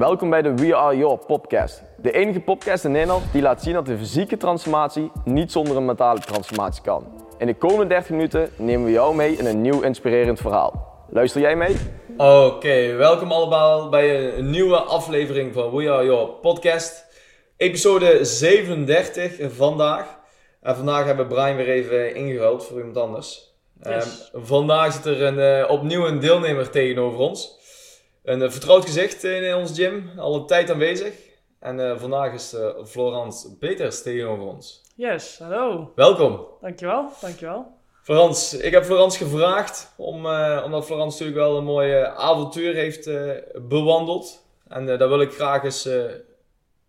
[0.00, 1.82] Welkom bij de We Are Your podcast.
[1.96, 5.84] De enige podcast in Nederland die laat zien dat de fysieke transformatie niet zonder een
[5.84, 7.26] mentale transformatie kan.
[7.38, 11.04] In de komende 30 minuten nemen we jou mee in een nieuw inspirerend verhaal.
[11.10, 11.76] Luister jij mee?
[12.16, 17.06] Oké, welkom allemaal bij een nieuwe aflevering van We Are Your podcast.
[17.56, 20.18] Episode 37 vandaag.
[20.60, 23.54] En vandaag hebben Brian weer even ingeruild voor iemand anders.
[23.82, 24.30] Yes.
[24.32, 27.58] Ehm, vandaag zit er een, eh, opnieuw een deelnemer tegenover ons.
[28.22, 31.28] Een eh, vertrouwd gezicht in, ons gym, al een tijd aanwezig.
[31.60, 34.82] En eh, vandaag is eh, Florence Peters tegenover ons.
[34.96, 35.92] Yes, hallo.
[35.94, 36.46] Welkom.
[36.60, 37.66] Dankjewel, dankjewel.
[38.02, 40.26] Florence, ik heb Florence gevraagd, om,
[40.64, 43.10] omdat Florence natuurlijk wel een mooi eh, avontuur heeft
[43.68, 44.46] bewandeld.
[44.68, 45.88] En daar wil ik graag eens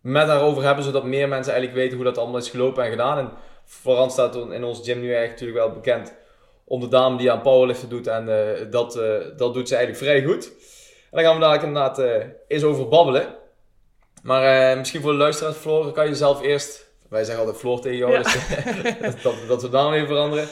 [0.02, 2.90] met haar over hebben, zodat meer mensen eigenlijk weten hoe dat allemaal is gelopen en
[2.90, 3.18] gedaan.
[3.18, 3.32] En
[3.66, 6.14] Florence staat in ons gym nu eigenlijk natuurlijk wel bekend
[6.66, 8.08] om de dame die aan powerliften doet.
[8.08, 8.26] En
[8.70, 8.94] dat,
[9.38, 10.52] dat doet ze eigenlijk vrij goed.
[11.12, 13.36] Daar gaan we daar inderdaad eh, eens over babbelen.
[14.24, 16.90] Maar eh, misschien voor de luisteraars, Floor, kan je jezelf eerst...
[17.10, 18.22] Wij zeggen altijd Floor tegen jou, Ja.
[18.22, 18.34] dus
[19.02, 20.48] dat, dat, dat we de naam even veranderen.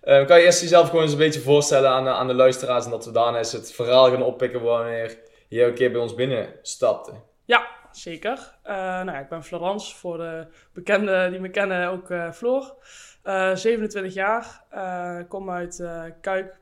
[0.00, 2.84] Eh, kan je eerst jezelf gewoon eens een beetje voorstellen aan, de- aan de luisteraars
[2.84, 5.18] en dat we daarna eens het verhaal gaan oppikken wanneer
[5.48, 7.12] je een keer bij ons binnenstapte.
[7.44, 8.52] Ja, zeker.
[8.62, 12.74] Eh, nou ja, ik ben Florence, voor de bekenden die me kennen ook eh Floor.
[13.22, 16.56] Eh, 27 jaar, eh, kom uit eh, Kuik,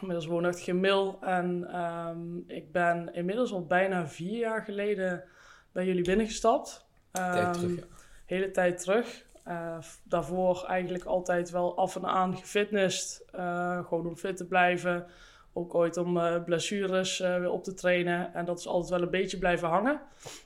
[0.00, 1.18] inmiddels woonachtig in Mil.
[1.20, 5.24] En ehm, ik ben inmiddels al bijna vier jaar geleden
[5.72, 6.86] bij jullie binnengestapt.
[7.12, 7.82] Tijd Ehm, terug, ja.
[8.26, 9.26] hele tijd terug.
[9.44, 13.24] Eh, daarvoor eigenlijk altijd wel af en aan gefitnessd.
[13.32, 15.06] eh, gewoon om fit te blijven.
[15.52, 18.34] Ook ooit om eh, blessures weer op te trainen.
[18.34, 20.00] En dat is altijd wel een beetje blijven hangen.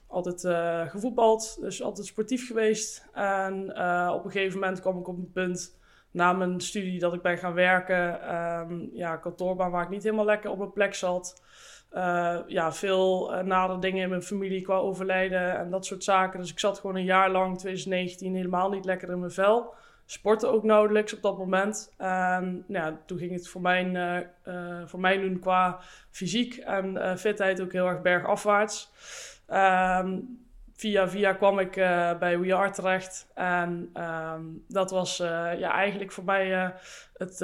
[0.06, 0.40] Altijd
[0.90, 3.08] gevoetbald, dus altijd sportief geweest.
[3.12, 3.62] En
[4.12, 5.78] op een gegeven moment kwam ik op een punt
[6.12, 8.22] na mijn studie dat ik ben gaan werken.
[8.22, 11.42] Ehm, ja, kantoorbaan waar ik niet helemaal lekker op mijn plek zat.
[11.92, 16.40] Eh, ja, veel uh, dingen in mijn familie qua overlijden en dat soort zaken.
[16.40, 19.74] Dus ik zat gewoon een jaar lang, 2019, helemaal niet lekker in mijn vel.
[20.06, 21.94] Sportte ook nauwelijks op dat moment.
[21.96, 27.60] En ja, toen ging het voor mij, eh, voor mij doen qua fysiek en fitheid
[27.60, 28.90] ook heel erg bergafwaarts.
[29.46, 30.18] Ehm,
[30.82, 33.26] via via kwam ik eh, bij We Are terecht.
[33.34, 36.68] En ehm, dat was eh, ja, eigenlijk voor mij eh,
[37.14, 37.38] het,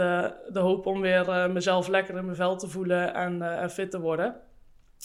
[0.52, 4.36] de hoop om weer mezelf lekker in mijn vel te voelen en, fit te worden.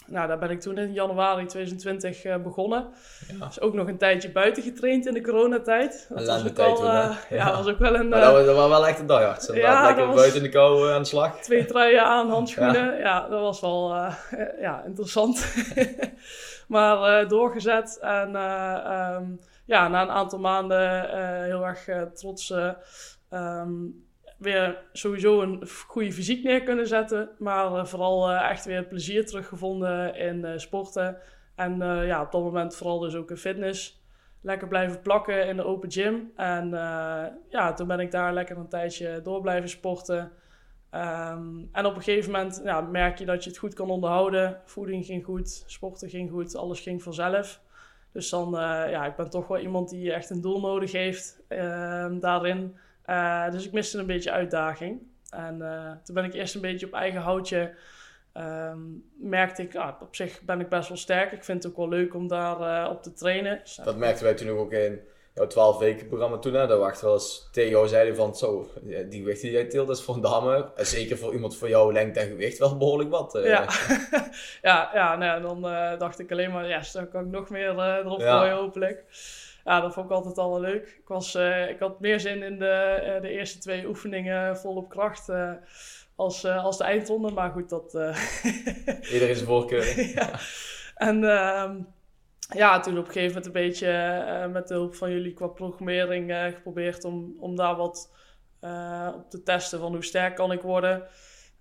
[0.08, 2.88] Nou, daar ben ik toen in januari 2020 eh, begonnen.
[3.40, 3.46] Ja.
[3.46, 6.06] Dus ook nog een tijdje buiten getraind in de coronatijd.
[6.10, 7.52] Dat was ook, tijd al, toen, ja, Ja.
[7.52, 8.10] was ook wel een...
[8.10, 9.50] Maar dat, was, dat was wel echt een dagart.
[9.54, 11.40] Ja, Ja, lekker buiten in de kou aan de slag.
[11.40, 12.98] twee truien aan, handschoenen.
[12.98, 13.96] Ja, dat was wel
[14.60, 15.46] ja, interessant.
[16.68, 18.00] maar eh, doorgezet.
[18.02, 19.26] En eh, ehm,
[19.66, 22.72] ja, na een aantal maanden eh, heel erg trots eh,
[23.30, 23.74] ehm,
[24.38, 27.30] weer sowieso een goede fysiek neer kunnen zetten.
[27.38, 31.18] Maar vooral echt weer plezier teruggevonden in sporten.
[31.56, 34.02] En ja, op dat moment vooral dus ook in fitness.
[34.42, 36.32] Lekker blijven plakken in de open gym.
[36.36, 36.70] En
[37.50, 40.32] ja, toen ben ik daar lekker een tijdje door blijven sporten.
[40.94, 44.62] Ehm, en op een gegeven moment ja, merk je dat je het goed kan onderhouden.
[44.66, 47.62] Voeding ging goed, sporten ging goed, alles ging vanzelf.
[48.12, 51.42] Dus dan, eh, ja, ik ben toch wel iemand die echt een doel nodig heeft
[51.48, 52.78] ehm, daarin.
[53.06, 55.02] Eh, dus ik miste een beetje uitdaging.
[55.30, 57.76] En eh, toen ben ik eerst een beetje op eigen houtje.
[58.34, 58.80] ehm,
[59.16, 61.32] merkte ik, ah, op zich ben ik best wel sterk.
[61.32, 63.62] Ik vind het ook wel leuk om daar op te trainen.
[63.84, 65.00] Dat merkten wij toen ook in
[65.34, 66.54] jouw 12 weken programma toen.
[66.54, 69.66] Hè, dat we echt wel eens tegen jou zeiden van zo, die gewicht die jij
[69.66, 70.72] tilt is voor een dame.
[70.76, 73.36] En zeker voor iemand van jouw lengte en gewicht wel behoorlijk wat.
[73.36, 73.46] eh.
[73.46, 73.66] Ja,
[74.62, 77.50] ja, ja nou, ja, dan eh, dacht ik alleen maar, yes, dan kan ik nog
[77.50, 78.38] meer eh, erop Ja.
[78.40, 79.04] gooien hopelijk.
[79.66, 80.88] Ja, dat vond ik altijd al leuk.
[80.88, 81.36] Ik, was,
[81.70, 85.30] ik had meer zin in de, de eerste twee oefeningen volop kracht
[86.16, 87.32] als, als de eindronde.
[87.32, 87.94] Maar goed, dat...
[89.14, 90.00] Iedereen zijn voorkeur.
[90.16, 90.30] ja.
[90.96, 91.76] En ehm,
[92.54, 95.48] ja, toen op een gegeven moment een beetje eh, met de hulp van jullie qua
[95.48, 98.12] programmering eh, geprobeerd om, om daar wat
[98.60, 101.04] eh, op te testen van hoe sterk kan ik worden.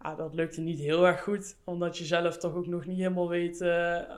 [0.02, 3.28] Ja, dat lukte niet heel erg goed, omdat je zelf toch ook nog niet helemaal
[3.28, 3.62] weet,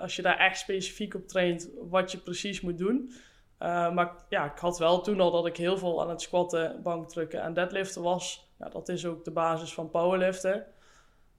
[0.01, 3.13] als je daar echt specifiek op traint, wat je precies moet doen.
[3.59, 7.43] Maar ja, ik had wel toen al dat ik heel veel aan het squatten, bankdrukken
[7.43, 8.53] en deadliften was.
[8.59, 10.67] Ja, dat is ook de basis van powerliften.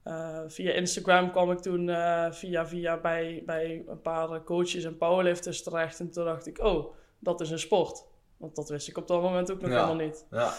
[0.06, 4.96] Eh, via Instagram kwam ik toen eh, via via bij, bij een paar coaches en
[4.96, 6.00] powerlifters terecht.
[6.00, 8.04] En toen dacht ik, oh, dat is een sport.
[8.36, 9.76] Want dat wist ik op dat moment ook nog Ja.
[9.76, 10.26] helemaal niet.
[10.30, 10.52] Ja.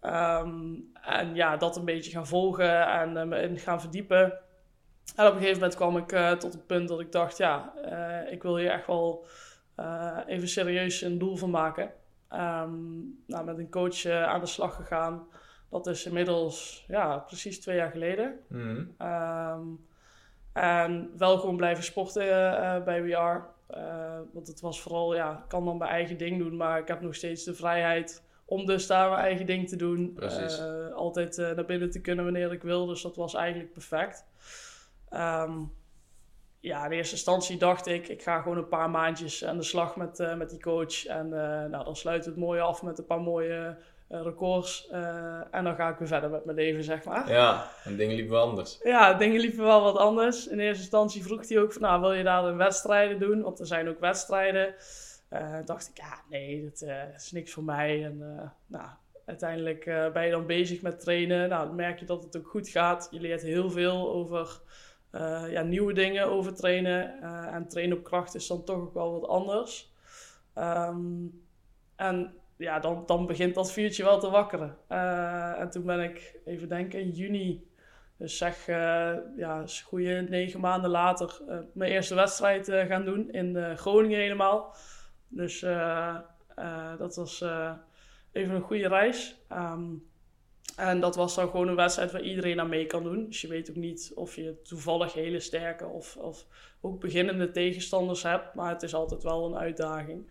[0.00, 4.24] Ehm, en ja, dat een beetje gaan volgen en eh, me in gaan verdiepen.
[5.16, 7.72] En op een gegeven moment kwam ik tot het punt dat ik dacht, ja,
[8.30, 9.26] ik wil hier echt wel
[10.26, 11.92] even serieus een doel van maken.
[12.28, 12.74] Ehm,
[13.26, 15.26] nou, met een coach aan de slag gegaan.
[15.70, 18.38] Dat is inmiddels ja, precies twee jaar geleden.
[18.48, 18.84] Mhm.
[18.98, 19.62] Ehm,
[20.52, 23.40] En wel gewoon blijven sporten uh, bij We
[24.32, 27.00] want het was vooral, ja, ik kan dan mijn eigen ding doen, maar ik heb
[27.00, 30.18] nog steeds de vrijheid om dus daar mijn eigen ding te doen.
[30.94, 34.24] altijd naar binnen te kunnen wanneer ik wil, dus dat was eigenlijk perfect.
[35.10, 35.72] Um,
[36.66, 39.96] ja, in eerste instantie dacht ik, ik ga gewoon een paar maandjes aan de slag
[39.96, 41.06] met, uh, met die coach.
[41.06, 44.88] En uh, nou, dan sluit het mooi af met een paar mooie uh, records.
[45.50, 47.30] en dan ga ik weer verder met mijn leven, zeg maar.
[47.30, 48.80] Ja, en dingen liepen wel anders.
[48.82, 50.46] Ja, dingen liepen wel wat anders.
[50.46, 53.42] In eerste instantie vroeg hij ook van, nou, wil je daar een wedstrijden doen?
[53.42, 54.74] Want er zijn ook wedstrijden.
[55.64, 58.04] dacht ik, ja, nee, dat is niks voor mij.
[58.04, 58.18] En
[58.66, 58.88] nou,
[59.26, 61.48] uiteindelijk ben je dan bezig met trainen.
[61.48, 63.08] Nou, dan merk je dat het ook goed gaat.
[63.10, 64.60] Je leert heel veel over
[65.16, 67.18] uh, ja, nieuwe dingen over trainen.
[67.22, 69.92] Uh, en trainen op kracht is dan toch ook wel wat anders.
[70.54, 71.44] Um,
[71.96, 74.76] en ja, dan, dan begint dat vuurtje wel te wakkeren.
[74.88, 77.70] Uh, en toen ben ik, even denken, in juni,
[78.18, 78.66] dus zeg,
[79.36, 81.40] ja, goede negen maanden later,
[81.72, 84.74] mijn eerste wedstrijd gaan doen in Groningen helemaal.
[85.28, 85.60] Dus
[86.98, 87.44] dat was
[88.32, 89.40] even een goede reis.
[89.52, 90.08] Um,
[90.76, 93.26] en dat was dan gewoon een wedstrijd waar iedereen aan mee kan doen.
[93.26, 96.46] Dus je weet ook niet of je toevallig hele sterke of, of
[96.80, 98.54] ook beginnende tegenstanders hebt.
[98.54, 100.30] Maar het is altijd wel een uitdaging.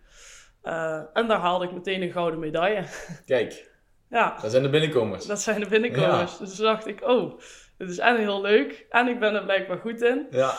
[0.66, 2.84] Uh, en daar haalde ik meteen een gouden medaille.
[3.26, 3.70] Kijk,
[4.08, 4.38] ja.
[4.40, 5.26] dat zijn de binnenkomers.
[5.26, 6.38] Dat zijn de binnenkomers.
[6.38, 7.40] Dus toen dacht ik, oh,
[7.78, 8.86] dit is en heel leuk.
[8.90, 10.26] En ik ben er blijkbaar goed in.
[10.30, 10.54] Ja.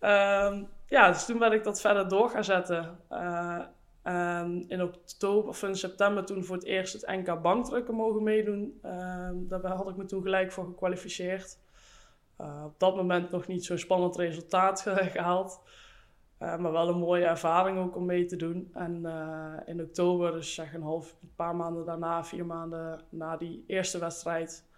[0.00, 2.98] Uh, ja, dus toen ben ik dat verder door gaan zetten.
[3.10, 3.58] Uh,
[4.66, 8.80] in oktober of in september toen voor het eerst het NK bankdrukken mogen meedoen.
[8.84, 11.58] Um, daarbij had ik me toen gelijk voor gekwalificeerd.
[12.40, 14.80] Uh, op dat moment nog niet zo'n spannend resultaat
[15.14, 15.60] gehaald.
[16.42, 18.70] Uh, maar wel een mooie ervaring ook om mee te doen.
[18.72, 23.36] En uh, in oktober, dus zeg een half, een paar maanden daarna, vier maanden na
[23.36, 24.68] die eerste wedstrijd,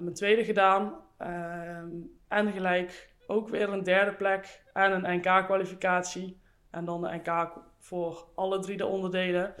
[0.00, 0.94] mijn tweede gedaan.
[1.18, 1.90] Ehm,
[2.28, 6.40] en gelijk ook weer een derde plek en een NK-kwalificatie.
[6.70, 9.54] En dan de NK voor alle drie de onderdelen.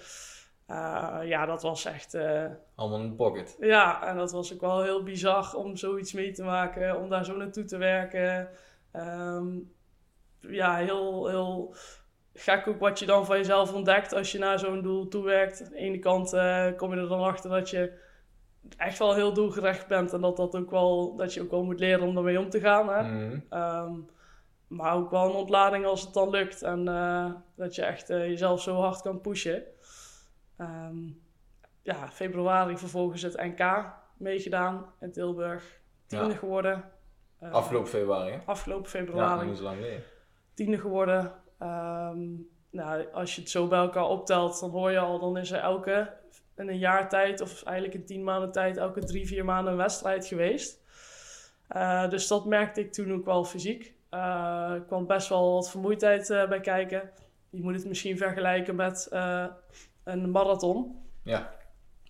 [1.22, 2.14] Ja, dat was echt...
[2.74, 3.56] Allemaal in de pocket.
[3.60, 7.24] Ja, en dat was ook wel heel bizar om zoiets mee te maken, om daar
[7.24, 8.48] zo naartoe te werken.
[8.92, 9.73] Um,
[10.48, 11.74] ja, heel, heel
[12.34, 15.62] gek ook wat je dan van jezelf ontdekt als je naar zo'n doel toewerkt.
[15.62, 17.92] Aan de ene kant uh, kom je er dan achter dat je
[18.76, 21.80] echt wel heel doelgericht bent en dat, dat, ook wel, dat je ook wel moet
[21.80, 22.88] leren om ermee om te gaan.
[22.88, 23.02] Hè?
[23.02, 23.44] Mm.
[23.50, 24.08] Um,
[24.66, 26.62] maar ook wel een ontlading als het dan lukt.
[26.62, 29.62] En uh, dat je echt uh, jezelf zo hard kan pushen.
[30.60, 31.22] Um,
[31.82, 35.80] ja, februari vervolgens het NK meegedaan in Tilburg.
[36.06, 36.34] Tiende ja.
[36.34, 36.84] geworden.
[37.42, 38.40] Uh, afgelopen februari?
[38.44, 39.40] Afgelopen februari.
[39.40, 40.02] Ja, niet zo lang geleden.
[40.54, 41.32] Tiende geworden.
[41.62, 45.50] Um, nou, als je het zo bij elkaar optelt, dan hoor je al, dan is
[45.50, 46.12] er elke
[46.56, 49.78] in een jaar tijd, of eigenlijk in tien maanden tijd, elke drie, vier maanden een
[49.78, 50.82] wedstrijd geweest.
[51.76, 53.94] Uh, dus dat merkte ik toen ook wel fysiek.
[54.10, 57.10] Uh, er kwam best wel wat vermoeidheid uh, bij kijken.
[57.50, 59.08] Je moet het misschien vergelijken met
[60.04, 61.02] een marathon.
[61.22, 61.54] Ja.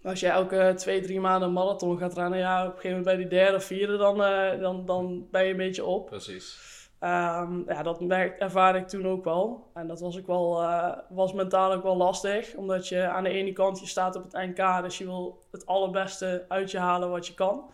[0.02, 3.16] Als je elke twee, drie maanden een marathon gaat rennen, ja, op een gegeven moment
[3.16, 4.16] bij die derde of vierde, dan,
[4.60, 6.06] dan, dan ben je een beetje op.
[6.06, 6.73] Precies.
[7.04, 8.00] Um, ja, dat
[8.38, 9.70] ervaarde ik toen ook wel.
[9.74, 10.62] En dat was ook wel,
[11.08, 12.54] was mentaal ook wel lastig.
[12.54, 15.66] Omdat je aan de ene kant, je staat op het NK, dus je wil het
[15.66, 17.70] allerbeste uit je halen wat je kan.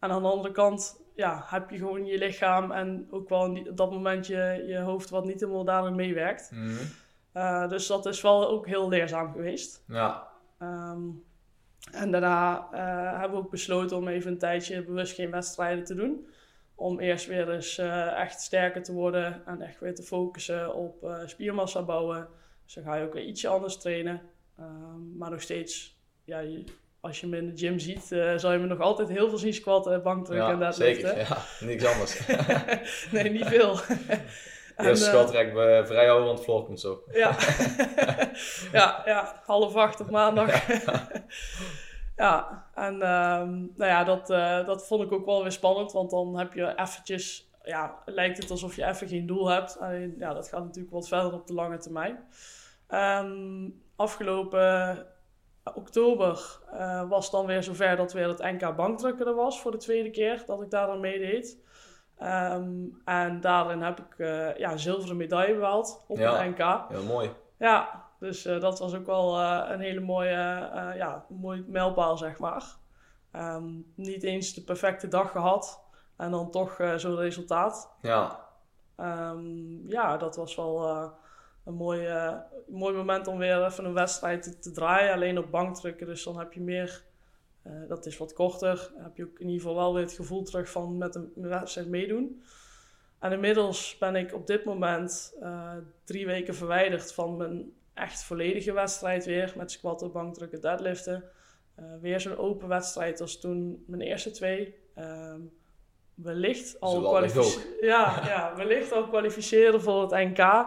[0.00, 3.76] En aan de andere kant ja, heb je gewoon je lichaam en ook wel op
[3.76, 6.50] dat moment je, je hoofd wat niet helemaal daarin meewerkt.
[6.52, 6.78] Mm
[7.34, 9.84] uh, dus dat is wel ook heel leerzaam geweest.
[9.86, 10.28] Ja.
[10.58, 11.24] Um,
[11.92, 15.94] en daarna uh, hebben we ook besloten om even een tijdje bewust geen wedstrijden te
[15.94, 16.28] doen.
[16.74, 21.06] Om eerst weer eens uh, echt sterker te worden en echt weer te focussen op
[21.26, 22.28] spiermassa bouwen.
[22.64, 24.20] Dus dan ga je ook weer ietsje anders trainen.
[24.60, 26.64] Um, maar nog steeds, ja, je,
[27.00, 29.38] als je me in de gym ziet, uh, zal je me nog altijd heel veel
[29.38, 31.18] zien squatten, bankdrukken ja, en zeker.
[31.18, 32.26] Ja, niks anders.
[33.12, 33.76] nee, niet veel.
[34.76, 37.04] De eerste squatrek uh, vrij aan het vlog komt zo.
[37.12, 37.36] ja.
[38.72, 40.66] ja, ja, half acht op maandag.
[42.16, 46.10] Ja, en um, nou ja, dat, uh, dat vond ik ook wel weer spannend, want
[46.10, 49.78] dan heb je eventjes, ja, lijkt het alsof je even geen doel hebt.
[49.80, 52.18] Alleen, ja, dat gaat natuurlijk wat verder op de lange termijn.
[52.88, 55.06] Um, afgelopen
[55.74, 59.76] oktober uh, was dan weer zover dat weer het NK bankdrukken er was voor de
[59.76, 61.62] tweede keer dat ik daar aan meedeed.
[62.22, 66.88] Um, en daarin heb ik uh, ja, een zilveren medaille behaald op ja, het NK.
[66.88, 67.30] Heel mooi.
[67.58, 69.40] Ja, dus uh, dat was ook wel
[69.70, 70.30] een hele mooie,
[70.96, 72.64] ja, mooi mijlpaal, zeg maar.
[73.32, 75.84] Um, niet eens de perfecte dag gehad
[76.16, 77.94] en dan toch zo'n resultaat.
[78.00, 78.40] Ja.
[78.96, 80.88] Um, ja, dat was wel
[81.64, 82.08] een mooi,
[82.66, 85.12] mooi moment om weer even een wedstrijd te, te, draaien.
[85.12, 87.04] Alleen op bankdrukken, dus dan heb je meer...
[87.88, 88.90] Dat is wat korter.
[88.94, 91.32] Dan heb je ook in ieder geval wel weer het gevoel terug van met een
[91.34, 92.42] wedstrijd meedoen.
[93.18, 95.38] En inmiddels ben ik op dit moment
[96.04, 99.52] drie weken verwijderd van mijn echt volledige wedstrijd weer.
[99.56, 101.24] Met squatten, bankdrukken, deadliften.
[102.00, 104.74] weer zo'n open wedstrijd als toen mijn eerste twee.
[104.94, 105.40] Ehm,
[106.14, 110.66] wellicht al, kwalificeren, ja, ja, wellicht al kwalificeren voor het NK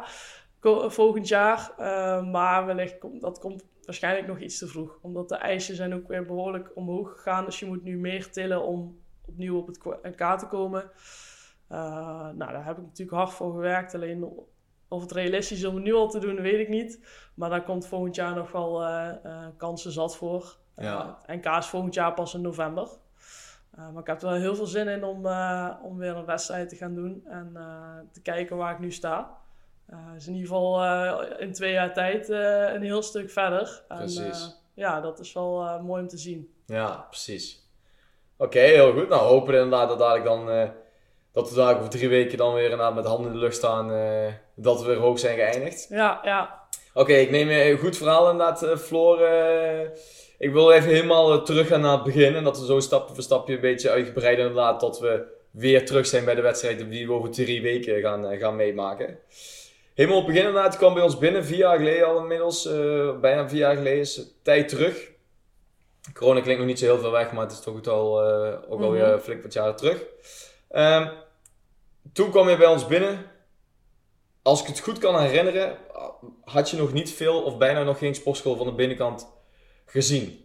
[0.92, 1.72] volgend jaar.
[1.80, 5.00] Uh, maar wellicht komt dat komt waarschijnlijk nog iets te vroeg.
[5.02, 7.46] Omdat de eisen zijn ook weer behoorlijk omhoog gegaan.
[7.46, 10.92] Dus je moet nu meer tillen om opnieuw op het NK te komen.
[11.72, 11.78] Uh,
[12.30, 13.96] nou, daar heb ik natuurlijk hard voor gewerkt.
[13.96, 14.48] Alleen
[14.88, 17.06] of het realistisch is om het nu al te doen, weet ik niet.
[17.34, 19.14] Maar daar komt volgend jaar nog wel uh,
[19.58, 20.56] kansen zat voor.
[20.78, 21.18] Ja.
[21.26, 22.90] NK is volgend jaar pas in november.
[23.76, 25.26] Maar ik heb er wel heel veel zin in om,
[25.84, 27.52] om weer een wedstrijd te gaan doen en
[28.12, 29.38] te kijken waar ik nu sta.
[29.86, 33.84] Het is in ieder geval in twee jaar tijd een heel stuk verder.
[33.88, 34.44] Precies.
[34.44, 36.54] En, ja, dat is wel mooi om te zien.
[36.66, 37.70] Ja, precies.
[38.38, 39.10] Oké, heel goed.
[39.10, 40.72] Nou, hopen inderdaad dat dadelijk dan
[41.32, 43.92] dat we daar over drie weken dan weer inderdaad met handen in de lucht staan,
[44.58, 45.88] dat we weer hoog zijn geëindigd.
[45.90, 46.66] Ja, ja.
[46.94, 49.20] Oké, ik neem een goed verhaal inderdaad, Floor
[50.38, 52.36] ik wil even helemaal uh, terug gaan naar het begin.
[52.36, 54.80] En dat we zo stapje voor stapje een beetje uitgebreid inderdaad.
[54.80, 58.56] Tot we weer terug zijn bij de wedstrijd die we over drie weken gaan, gaan
[58.56, 59.20] meemaken.
[59.94, 61.46] Helemaal op het begin inderdaad kwam bij ons binnen.
[61.46, 62.66] Vier jaar geleden al inmiddels.
[62.66, 65.12] Uh, bijna vier jaar geleden is tijd terug.
[66.14, 67.32] Corona klinkt nog niet zo heel veel weg.
[67.32, 68.22] Maar het is toch ook al,
[68.68, 69.20] ook alweer mm -hmm.
[69.20, 70.04] flink wat jaren terug.
[70.72, 71.10] Um,
[72.14, 73.26] toen kwam je bij ons binnen.
[74.48, 75.78] Als ik het goed kan herinneren.
[76.44, 79.28] Had je nog niet veel of bijna nog geen sportschool van de binnenkant
[79.86, 80.40] gezien.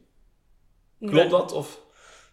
[1.01, 1.53] Klopt dat?
[1.53, 1.81] Of?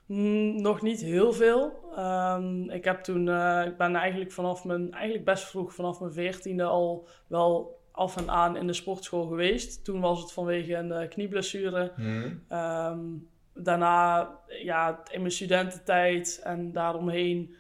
[0.06, 1.72] Mm, nog niet heel veel.
[1.98, 6.14] Um, ik heb toen, uh, ik ben eigenlijk vanaf mijn, eigenlijk best vroeg, vanaf mijn
[6.14, 9.86] veertiende al wel af en aan in de sportschool geweest.
[9.86, 11.92] Toen was het vanwege een uh, knieblessure.
[11.96, 12.44] Hmm.
[12.52, 14.30] Um, daarna,
[14.64, 17.56] ja, in mijn studententijd en daaromheen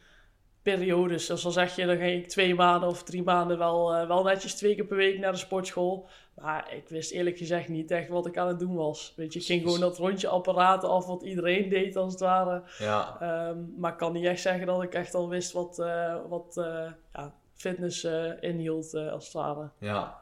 [0.61, 1.25] periodes.
[1.25, 4.23] Dus dan zeg je, dan ging ik twee maanden of drie maanden wel, uh, wel
[4.23, 6.07] netjes twee keer per week naar de sportschool.
[6.41, 9.13] Maar ik wist eerlijk gezegd niet echt wat ik aan het doen was.
[9.15, 12.63] Weet je, ik ging gewoon dat rondje apparaten af wat iedereen deed als het ware.
[12.77, 13.17] Ja.
[13.49, 16.55] Um, maar ik kan niet echt zeggen dat ik echt al wist wat, uh, wat
[16.57, 18.07] uh, ja, fitness
[18.39, 19.69] inhield als het ware.
[19.79, 20.21] Ja.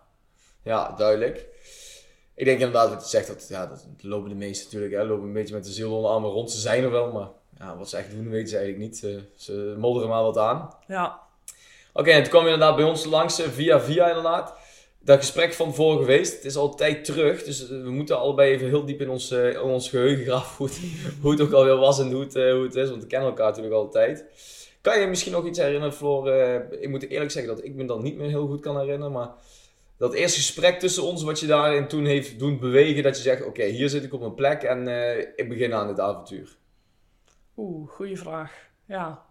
[0.63, 1.47] ja, duidelijk.
[2.35, 5.27] Ik denk inderdaad wat je zegt, dat, ja, dat lopen de meesten natuurlijk, hè, lopen
[5.27, 6.51] een beetje met de ziel onder armen rond.
[6.51, 7.27] Ze zijn er wel, maar
[7.59, 8.97] ja, wat ze echt doen weten ze eigenlijk niet.
[8.97, 10.69] Ze, ze modderen maar wat aan.
[10.87, 11.05] Ja.
[11.93, 14.53] Oké, okay, en toen kwam je inderdaad bij ons langs via via inderdaad
[15.07, 16.33] dat gesprek van voor geweest.
[16.33, 19.31] Het is al tijd terug, dus eh, we moeten allebei even heel diep in ons,
[19.31, 20.79] uh, in ons geheugen graven hoe het,
[21.21, 23.47] hoe het ook alweer was en hoe het, hoe het is, want we kennen elkaar
[23.47, 24.25] natuurlijk al tijd.
[24.81, 26.31] Kan je misschien nog iets herinneren, Floor?
[26.71, 29.29] ik moet eerlijk zeggen dat ik me dat niet meer heel goed kan herinneren, maar
[29.97, 33.45] dat eerste gesprek tussen ons, wat je daarin toen heeft doen bewegen, dat je zegt,
[33.45, 34.87] oké, hier zit ik op mijn plek en
[35.35, 36.57] ik begin aan dit avontuur.
[37.57, 38.69] Oeh, goede vraag.
[38.85, 39.25] Ja.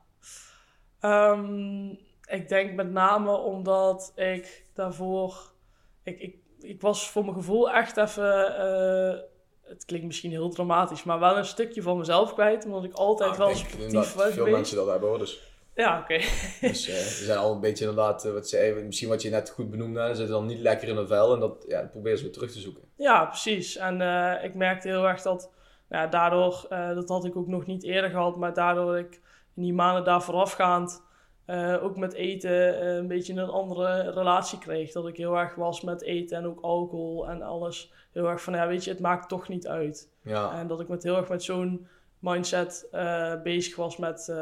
[1.01, 5.55] Um, ik denk met name omdat ik daarvoor
[6.03, 8.55] ik, ik, ik was voor mijn gevoel echt even.
[8.61, 9.21] Uh,
[9.63, 12.65] het klinkt misschien heel dramatisch, maar wel een stukje van mezelf kwijt.
[12.65, 14.09] Omdat ik altijd ah, wel sportief was.
[14.09, 14.57] Veel geweest.
[14.57, 15.19] mensen dat hebben hoor.
[15.19, 15.43] Dus.
[15.75, 16.19] Ja, oké.
[16.69, 19.51] dus uh, we zijn al een beetje inderdaad, uh, wat ze, misschien wat je net
[19.51, 22.19] goed benoemde, ze zitten dan niet lekker in een vel en dat, ja, dat proberen
[22.19, 22.83] ze weer terug te zoeken.
[22.97, 23.77] Ja, precies.
[23.77, 24.01] En
[24.43, 25.51] ik merkte heel erg dat,
[25.89, 29.21] nou, daardoor, dat had ik ook nog niet eerder gehad, maar daardoor ik
[29.55, 31.05] in die maanden daar voorafgaand
[31.47, 34.93] uh, ook met eten uh, een beetje een andere relatie kreeg.
[34.93, 37.93] Dat ik heel erg was met eten en ook alcohol en alles.
[38.13, 40.11] Heel erg van, ja, weet je, het maakt toch niet uit.
[40.23, 40.59] Ja.
[40.59, 41.87] En dat ik met heel erg met zo'n
[42.19, 44.33] mindset uh, bezig was met,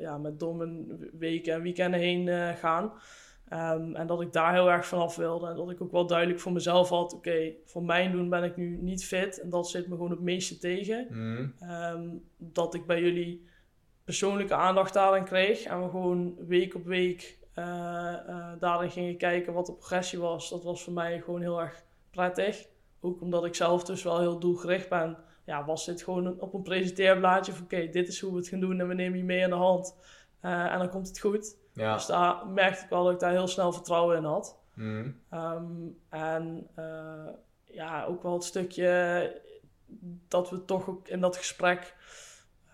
[0.00, 0.84] ja, met domme
[1.18, 2.92] weken en weekenden heen gaan.
[3.52, 5.48] Um, en dat ik daar heel erg vanaf wilde.
[5.48, 8.44] En dat ik ook wel duidelijk voor mezelf had: oké, okay, voor mijn doen ben
[8.44, 9.40] ik nu niet fit.
[9.40, 11.06] En dat zit me gewoon het meeste tegen.
[11.10, 11.54] Mm.
[11.70, 13.46] Um, dat ik bij jullie
[14.04, 15.64] persoonlijke aandacht daarin kreeg.
[15.64, 17.64] En we gewoon week op week uh,
[18.28, 20.50] uh, daarin gingen kijken wat de progressie was.
[20.50, 22.66] Dat was voor mij gewoon heel erg prettig.
[23.00, 25.16] Ook omdat ik zelf dus wel heel doelgericht ben.
[25.46, 28.60] Ja, was dit gewoon op een presenteerblaadje van oké, dit is hoe we het gaan
[28.60, 29.96] doen en we nemen je mee aan de hand.
[30.42, 31.56] Uh, en dan komt het goed.
[31.74, 31.94] Ja.
[31.94, 34.58] Dus daar merkte ik wel dat ik daar heel snel vertrouwen in had.
[34.74, 35.20] Mm.
[35.30, 36.68] Um, en
[37.64, 39.42] ja, ook wel het stukje
[40.28, 41.94] dat we toch ook in dat gesprek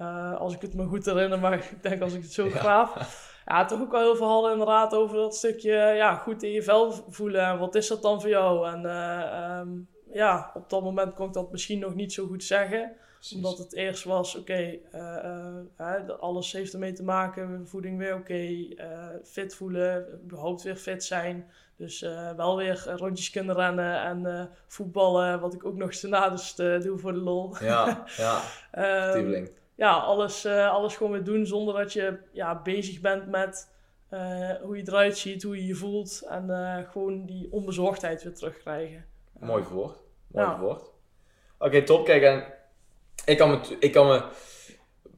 [0.01, 2.51] uh, als ik het me goed herinner, maar ik denk als ik het zo ja.
[2.51, 3.29] graaf.
[3.47, 6.63] Ja, toch ook wel heel veel hadden inderdaad over dat stukje ja, goed in je
[6.63, 7.45] vel voelen.
[7.45, 8.69] En wat is dat dan voor jou?
[8.69, 12.45] En uh, um, ja, op dat moment kon ik dat misschien nog niet zo goed
[12.45, 12.97] zeggen.
[13.21, 13.37] Precies.
[13.37, 15.63] Omdat het eerst was, oké, okay,
[16.07, 17.69] uh, alles heeft ermee te maken.
[17.69, 18.77] Voeding weer oké, okay,
[19.25, 21.51] fit voelen, überhaupt weer fit zijn.
[21.77, 22.01] Dus
[22.37, 27.13] wel weer rondjes kunnen rennen en voetballen, wat ik ook nog eens naast doe voor
[27.13, 27.57] de lol.
[27.61, 28.05] Ja,
[28.75, 33.69] ja, um, ja, alles, alles gewoon weer doen zonder dat je ja, bezig bent met
[34.11, 36.23] eh, hoe je eruit ziet, hoe je je voelt.
[36.29, 39.05] En eh, gewoon die onbezorgdheid weer terugkrijgen.
[39.39, 39.99] Mooi verwoord.
[40.27, 40.55] Mooi Ja.
[40.55, 40.83] verwoord.
[41.59, 42.05] Oké, top.
[42.05, 42.45] Kijk, en
[43.25, 44.23] ik kan, me, ik kan me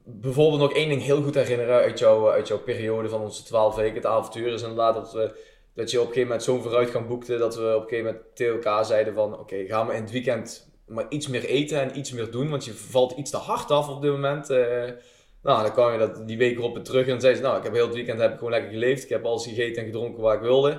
[0.03, 3.75] bijvoorbeeld nog één ding heel goed herinneren uit, jouw uit jouw periode van onze 12
[3.75, 3.95] weken.
[3.95, 5.39] Het avontuur is inderdaad dat, we,
[5.73, 8.35] dat je op een gegeven moment zo'n vooruitgang boekte dat we op een gegeven moment
[8.35, 11.97] tegen elkaar zeiden van oké, gaan we in het weekend maar iets meer eten en
[11.97, 14.49] iets meer doen, want je valt iets te hard af op dit moment.
[14.49, 14.83] Eh,
[15.43, 17.57] nou, dan kwam je dat, die week erop weer terug en dan zei ze, nou,
[17.57, 19.03] ik heb heel het weekend heb ik gewoon lekker geleefd.
[19.03, 20.69] Ik heb alles gegeten en gedronken waar ik wilde.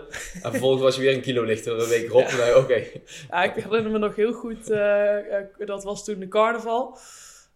[0.42, 2.22] En vervolgens was je weer een kilo lichter een week erop.
[2.22, 2.82] En je, oké,
[3.30, 6.98] Ja, ik herinner me nog heel goed, eh, eh, dat was toen de carnaval.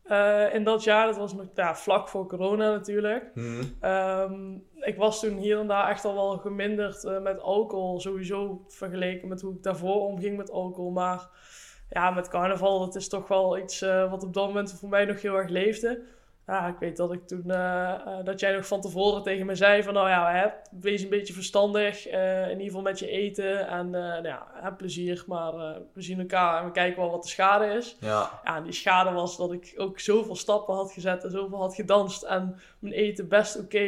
[0.03, 3.31] Eh, in dat jaar, dat was nog ja, vlak voor corona natuurlijk.
[3.35, 8.01] hm, Ehm, ik was toen hier en daar echt al wel geminderd met alcohol.
[8.01, 10.91] Sowieso vergeleken met hoe ik daarvoor omging met alcohol.
[10.91, 11.29] Maar
[11.91, 15.23] ja, met carnaval, dat is toch wel iets wat op dat moment voor mij nog
[15.23, 16.17] heel erg leefde.
[16.49, 19.55] Ja, ik weet dat ik toen, eh, eh, dat jij nog van tevoren tegen me
[19.55, 20.47] zei van, nou ja, hè,
[20.81, 24.77] wees een beetje verstandig, eh, in ieder geval met je eten en nou ja, heb
[24.77, 25.53] plezier, maar
[25.93, 27.97] we zien elkaar en we kijken wel wat de schade is.
[28.01, 31.59] ja, Ja, en die schade was dat ik ook zoveel stappen had gezet en zoveel
[31.59, 33.87] had gedanst en mijn eten best oké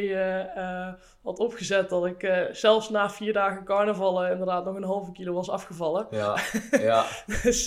[1.23, 5.33] had opgezet, dat ik zelfs na vier dagen carnaval eh, inderdaad nog een halve kilo
[5.33, 6.07] was afgevallen.
[6.11, 6.37] ja,
[6.81, 7.05] ja.
[7.43, 7.67] Dus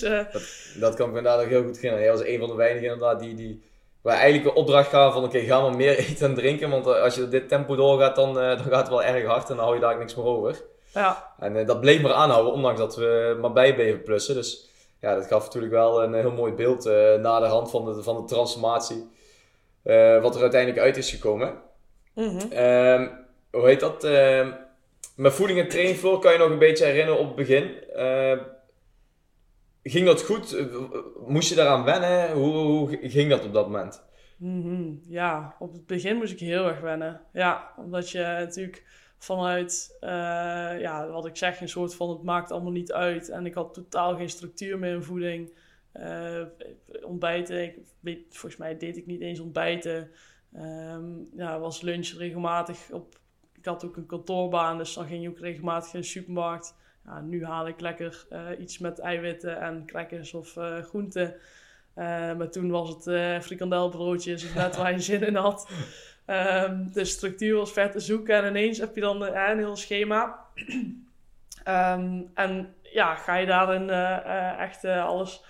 [0.79, 2.03] Dat kan ik inderdaad nog heel goed herinneren.
[2.05, 3.63] Jij was een van de weinigen inderdaad die, die
[4.03, 6.69] waar eigenlijk een opdracht gaven van oké, ga maar meer eten en drinken.
[6.69, 9.49] Want eh, als je dit tempo doorgaat, dan, eh, dan gaat het wel erg hard
[9.49, 10.61] en dan hou je daar niks meer over.
[10.93, 14.35] ja, En eh, dat bleef maar aanhouden, ondanks dat we maar bij bleven plussen.
[14.35, 14.69] Dus
[15.01, 18.03] ja, dat gaf natuurlijk wel een heel mooi beeld eh na de hand van de,
[18.03, 19.11] van de transformatie.
[20.21, 21.53] wat er uiteindelijk uit is gekomen.
[22.13, 22.51] mhm.
[22.51, 23.07] Ehm,
[23.51, 24.03] hoe heet dat?
[24.03, 24.51] Ehm,
[25.15, 27.71] met voeding en training voor kan je nog een beetje herinneren op het begin.
[29.83, 30.53] Ging dat goed?
[30.53, 30.65] Eh,
[31.27, 32.31] Moest je daaraan wennen?
[32.31, 34.03] Hoe, hoe ging dat op dat moment?
[34.37, 37.21] Mhm, Ja, op het begin moest ik heel erg wennen.
[37.33, 38.83] Ja, omdat je natuurlijk
[39.17, 40.09] vanuit, eh,
[40.79, 43.29] ja, wat ik zeg, een soort van het maakt allemaal niet uit.
[43.29, 45.53] En ik had totaal geen structuur meer in voeding.
[45.91, 46.41] Eh,
[47.03, 50.09] ontbijten, ik volgens mij deed ik niet eens ontbijten.
[50.53, 53.19] Ehm, ja, was lunch regelmatig op.
[53.57, 56.75] Ik had ook een kantoorbaan, dus dan ging je ook regelmatig in de supermarkt.
[57.21, 61.35] Nu haal ik lekker eh, iets met eiwitten en crackers of eh, groenten.
[61.93, 63.03] Eh, maar toen was het
[63.43, 65.69] frikandelbroodjes, of net waar je zin in had.
[66.25, 70.39] Ehm, de structuur was ver te zoeken en ineens heb je dan een heel schema.
[71.63, 73.89] Ehm, en ja, ga je daarin
[74.59, 75.43] echt alles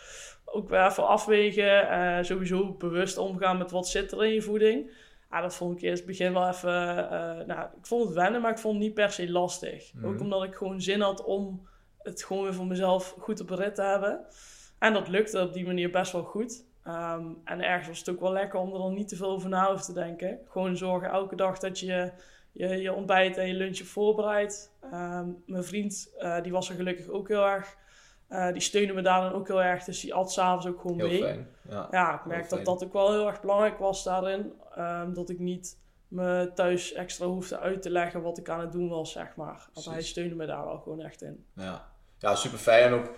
[0.46, 2.26] ook weer even afwegen.
[2.26, 4.92] sowieso bewust omgaan met wat zit er in je voeding.
[5.34, 7.10] Ja, dat vond ik eerst het begin wel even...
[7.12, 9.94] eh, nou, ik vond het wennen, maar ik vond het niet per se lastig.
[9.94, 10.06] Mhm.
[10.06, 11.68] Ook omdat ik gewoon zin had om
[11.98, 14.26] het gewoon weer voor mezelf goed op een rit te hebben.
[14.80, 16.66] En dat lukte op die manier best wel goed.
[16.84, 19.50] Ehm, en ergens was het ook wel lekker om er dan niet te veel over
[19.50, 20.40] na hoeft te denken.
[20.48, 22.12] Gewoon zorgen elke dag dat je
[22.52, 24.76] je, je ontbijt en je lunch hebt voorbereidt.
[24.92, 27.76] Ehm, mijn vriend, eh, die was er gelukkig ook heel erg.
[28.28, 29.84] Eh, die steunde me daar dan ook heel erg.
[29.84, 31.22] Dus die at s'avonds ook gewoon Heel mee.
[31.22, 31.48] fijn.
[31.70, 31.88] Ja.
[31.92, 34.54] Ja, ik merk dat dat ook wel heel erg belangrijk was daarin.
[34.76, 38.72] Ehm, dat ik niet me thuis extra hoefde uit te leggen wat ik aan het
[38.72, 39.70] doen was, zeg maar.
[39.74, 41.46] Want hij steunde me daar wel gewoon echt in.
[41.56, 42.84] Ja, ja super fijn.
[42.84, 43.12] En ook,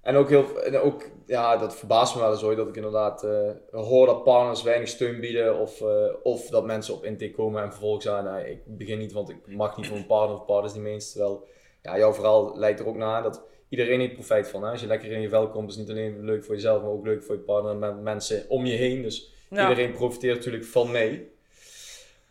[0.00, 3.24] en ook heel, en ook, ja, dat verbaast me wel eens ooit dat ik inderdaad
[3.24, 5.58] eh, hoor dat partners weinig steun bieden.
[5.58, 9.12] Of, eh, of dat mensen op intake komen en vervolgens zeggen, nou, ik begin niet,
[9.12, 11.12] want ik mag niet voor een partner of partners niet meens.
[11.12, 11.46] Terwijl,
[11.82, 14.62] ja, jouw verhaal lijkt er ook naar dat iedereen heeft profijt van.
[14.62, 14.70] Hè?
[14.70, 16.90] Als je lekker in je vel komt, is het niet alleen leuk voor jezelf, maar
[16.90, 19.02] ook leuk voor je partner en mensen om je heen.
[19.02, 19.68] Dus Ja.
[19.68, 21.36] iedereen profiteert natuurlijk van mee.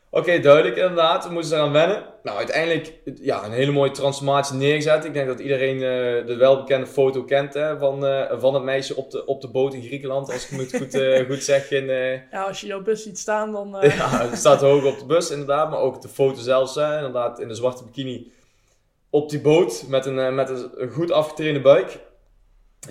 [0.09, 1.27] Oké, duidelijk inderdaad.
[1.27, 2.03] We moesten eraan wennen.
[2.23, 5.05] Nou, uiteindelijk ja, een hele mooie transformatie neergezet.
[5.05, 8.95] Ik denk dat iedereen eh, de welbekende foto kent hè, van, eh, van het meisje
[8.95, 10.31] op de, op de boot in Griekenland.
[10.31, 11.71] Als ik het goed, eh, goed zeg.
[11.71, 11.85] In,
[12.31, 13.77] Ja, als je jouw bus ziet staan, dan...
[13.81, 15.69] ja, het staat hoog op de bus inderdaad.
[15.69, 16.75] Maar ook de foto zelfs.
[16.75, 18.31] Hè, inderdaad in de zwarte bikini
[19.09, 19.85] op die boot.
[19.87, 21.99] Met een, met een goed afgetrainde buik.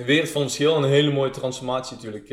[0.05, 0.77] Wereld van verschil.
[0.77, 2.27] Een hele mooie transformatie natuurlijk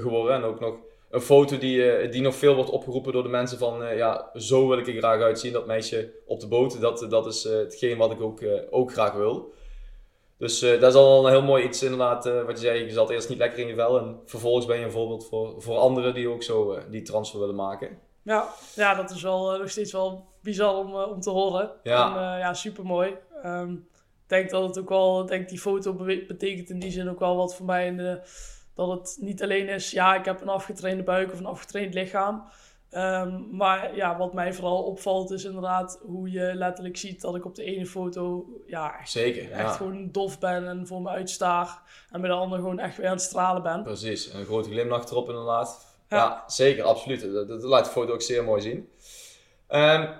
[0.00, 0.34] geworden.
[0.34, 0.74] En ook nog
[1.10, 3.84] een foto die, eh, die nog veel wordt opgeroepen door de mensen van...
[3.84, 5.52] eh, ja, zo wil ik er graag uitzien.
[5.52, 6.80] Dat meisje op de boot.
[6.80, 9.52] Dat, dat is eh, hetgeen wat ik ook, ook graag wil.
[10.38, 12.24] Dus dat is al een heel mooi iets inderdaad.
[12.24, 13.98] wat je zei, je zat eerst niet lekker in je vel.
[13.98, 17.54] En vervolgens ben je een voorbeeld voor, voor anderen die ook zo die transfer willen
[17.54, 17.98] maken.
[18.22, 21.70] Ja, ja dat is wel nog steeds wel bizar om, om te horen.
[21.82, 22.32] Ja.
[22.32, 23.08] En, ja, super mooi.
[23.08, 25.92] ik denk dat het ook wel, denk die foto
[26.26, 27.86] betekent in die zin ook wel wat voor mij.
[27.86, 28.20] In de,
[28.74, 32.44] dat het niet alleen is, ja, ik heb een afgetrainde buik of een afgetraind lichaam.
[32.90, 37.44] Ehm, maar ja, wat mij vooral opvalt is inderdaad hoe je letterlijk ziet dat ik
[37.44, 39.72] op de ene foto ja, echt, Zeker, echt ja.
[39.72, 41.82] gewoon dof ben en voor me uitstaar.
[42.10, 43.82] En bij de andere gewoon echt weer aan het stralen ben.
[43.82, 45.86] Precies, een grote glimlach erop inderdaad.
[46.08, 46.44] Ja, Ja.
[46.46, 47.32] zeker, absoluut.
[47.32, 48.88] Dat, dat laat de foto ook zeer mooi zien.
[49.66, 50.12] Ehm,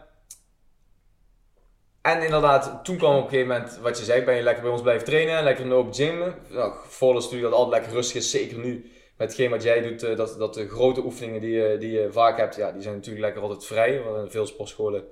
[2.02, 4.72] en inderdaad, toen kwam op een gegeven moment, wat je zei, ben je lekker bij
[4.72, 6.34] ons blijven trainen, lekker in de open gym.
[6.48, 10.16] Nou, volle studie dat altijd lekker rustig is, zeker nu met hetgeen wat jij doet,
[10.16, 13.24] dat, dat de grote oefeningen die je, die je vaak hebt, ja, die zijn natuurlijk
[13.24, 14.02] lekker altijd vrij.
[14.02, 15.04] Want in veel sportscholen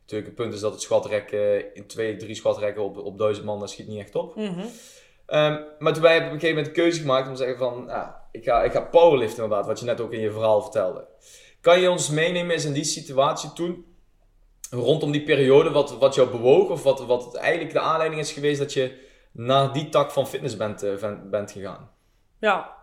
[0.00, 1.30] natuurlijk het punt is dat het squatrek
[1.74, 4.36] in twee, drie squatrekken op, op duizend man, dat schiet niet echt op.
[4.36, 4.66] Mhm.
[5.26, 7.84] Ehm, maar toen wij op een gegeven moment de keuze gemaakt om te zeggen van,
[7.84, 11.06] nou, ik ga, ik ga powerliften inderdaad, wat je net ook in je verhaal vertelde.
[11.60, 13.84] Kan je ons meenemen eens in die situatie toen,
[14.70, 18.58] rondom die periode, wat, wat jou bewoog of wat, wat eigenlijk de aanleiding is geweest
[18.58, 21.90] dat je naar die tak van fitness bent, uh, bent gegaan?
[22.40, 22.76] Ja,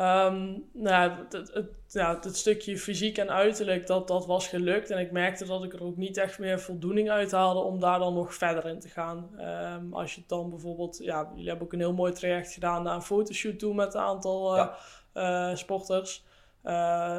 [0.00, 4.90] Um, nou, het, het, stukje fysiek en uiterlijk, dat, dat was gelukt.
[4.90, 7.98] En ik merkte dat ik er ook niet echt meer voldoening uit haalde om daar
[7.98, 9.30] dan nog verder in te gaan.
[9.40, 12.94] Um, als je dan bijvoorbeeld, ja, jullie hebben ook een heel mooi traject gedaan naar
[12.94, 14.66] een fotoshoot toe met een aantal uh,
[15.14, 16.24] uh, sporters.
[16.64, 17.18] Uh,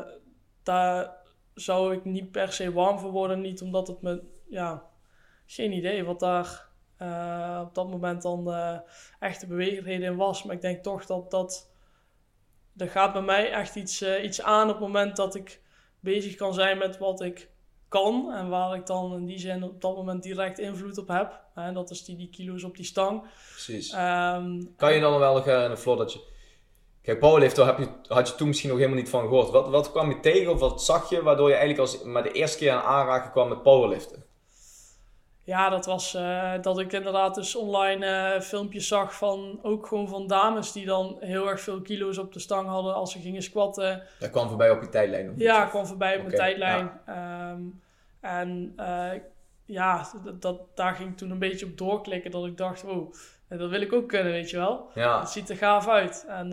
[0.64, 1.16] daar
[1.58, 3.42] zou ik niet per se warm voor worden.
[3.42, 4.84] Niet omdat het me, ja,
[5.46, 6.66] geen idee wat daar
[7.62, 8.54] op dat moment dan
[9.20, 10.44] echt de beweegreden in was.
[10.44, 11.70] Maar ik denk toch dat dat
[12.78, 15.62] er gaat bij mij echt iets, uh, iets aan op het moment dat ik
[16.00, 17.50] bezig kan zijn met wat ik
[17.88, 18.34] kan.
[18.34, 21.42] En waar ik dan in die zin op dat moment direct invloed op heb.
[21.56, 23.24] En dat is die, die kilo's op die stang.
[23.52, 23.94] Precies.
[23.94, 26.36] Um, kan je dan wel nog in floor dat je...
[27.08, 29.50] Kijk, powerlifter heb je, had je toen misschien nog helemaal niet van gehoord.
[29.50, 32.32] Wat, wat kwam je tegen of wat zag je waardoor je eigenlijk als, maar de
[32.32, 34.24] eerste keer aan aanraken kwam met powerliften?
[35.44, 40.08] Ja, dat was uh, dat ik inderdaad dus online uh, filmpjes zag van ook gewoon
[40.08, 43.44] van dames die dan heel erg veel kilo's op de stang hadden als ze gingen
[43.44, 44.04] squatten.
[44.20, 45.34] Dat kwam voorbij op je tijdlijn?
[45.38, 46.92] Ja, kwam voorbij op mijn tijdlijn.
[47.06, 47.52] Ja.
[47.52, 47.82] Um,
[48.20, 49.12] en uh,
[49.66, 52.84] ja, dat, dat, daar ging ik toen een beetje op doorklikken dat ik dacht,
[53.50, 54.90] oh, dat wil ik ook kunnen, weet je wel.
[54.94, 55.20] Ja.
[55.20, 56.26] Het ziet er gaaf uit.
[56.28, 56.50] En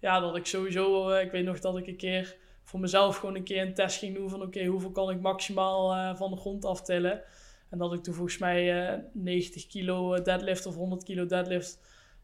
[0.00, 3.44] ja, dat ik sowieso, ik weet nog dat ik een keer voor mezelf gewoon een
[3.44, 6.64] keer een test ging doen van oké, okay, hoeveel kan ik maximaal van de grond
[6.64, 7.22] aftillen.
[7.70, 11.80] En dat ik toen volgens mij uh, 90 kilo deadlift of 100 kilo deadlift.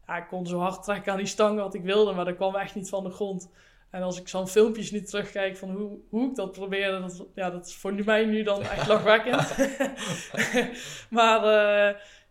[0.07, 2.55] Ja, ik kon zo hard trekken aan die stang wat ik wilde, maar dat kwam
[2.55, 3.51] echt niet van de grond.
[3.89, 7.49] En als ik zo'n filmpjes nu terugkijk van hoe, hoe ik dat probeerde, dat, ja,
[7.49, 9.55] dat is voor mij nu dan echt lachwekkend.
[11.09, 11.41] maar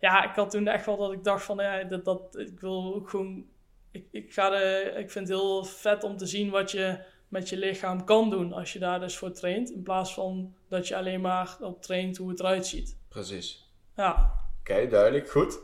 [0.02, 2.94] ja, ik had toen echt wel dat ik dacht van ja, dat, dat, ik wil
[2.94, 3.44] ook gewoon.
[3.90, 7.48] Ik, ik, ga de, ik vind het heel vet om te zien wat je met
[7.48, 9.70] je lichaam kan doen als je daar dus voor traint.
[9.70, 12.96] In plaats van dat je alleen maar op traint hoe het eruit ziet.
[13.08, 13.72] Precies.
[13.96, 14.32] Ja.
[14.60, 15.30] Oké, duidelijk.
[15.30, 15.58] Goed.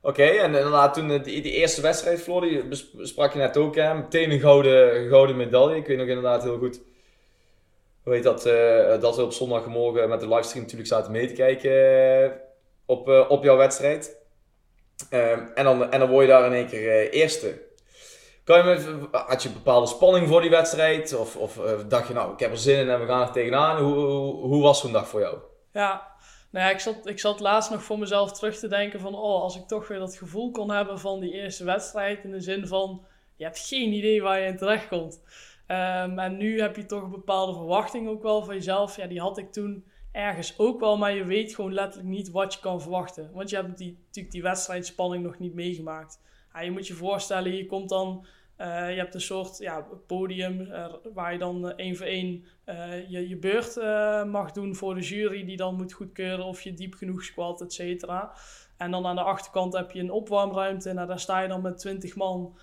[0.00, 3.94] Oké, en inderdaad toen die, die eerste wedstrijd verloor, die besprak je net ook, hè?
[3.94, 5.76] meteen een gouden, gouden medaille.
[5.76, 6.80] Ik weet nog inderdaad heel goed
[8.02, 11.34] hoe heet dat, uh, dat we op zondagmorgen met de livestream natuurlijk zaten mee te
[11.34, 12.40] kijken
[12.92, 14.16] op, uh, op jouw wedstrijd.
[15.10, 17.60] Ehm, en, dan, en dan word je daar in één keer eerste.
[18.44, 21.14] Kan je me, had je bepaalde spanning voor die wedstrijd?
[21.14, 21.56] Of, of
[21.88, 23.82] dacht je nou, ik heb er zin in en we gaan er tegenaan?
[23.82, 23.94] Hoe,
[24.34, 25.38] hoe, was zo'n dag voor jou?
[25.72, 26.08] Ja,
[26.50, 29.14] nou ja, ik zat, ik zat laatst nog voor mezelf terug te denken van...
[29.14, 32.24] Oh, als ik toch weer dat gevoel kon hebben van die eerste wedstrijd.
[32.24, 33.04] In de zin van,
[33.36, 35.22] je hebt geen idee waar je in terecht komt.
[35.68, 38.96] Um, en nu heb je toch een bepaalde verwachting ook wel van jezelf.
[38.96, 40.98] Ja, die had ik toen ergens ook wel.
[40.98, 43.30] Maar je weet gewoon letterlijk niet wat je kan verwachten.
[43.32, 46.20] Want je hebt die, natuurlijk die wedstrijdspanning nog niet meegemaakt.
[46.52, 48.26] Ja, je moet je voorstellen, je komt dan
[48.62, 52.44] uh, je hebt een soort ja, podium uh, waar je dan uh, één voor één
[53.08, 53.76] je, je beurt
[54.26, 57.72] mag doen voor de jury, die dan moet goedkeuren of je diep genoeg squat, et
[57.72, 58.32] cetera.
[58.76, 60.92] En dan aan de achterkant heb je een opwarmruimte.
[60.92, 62.56] Nou, daar sta je dan met 20 man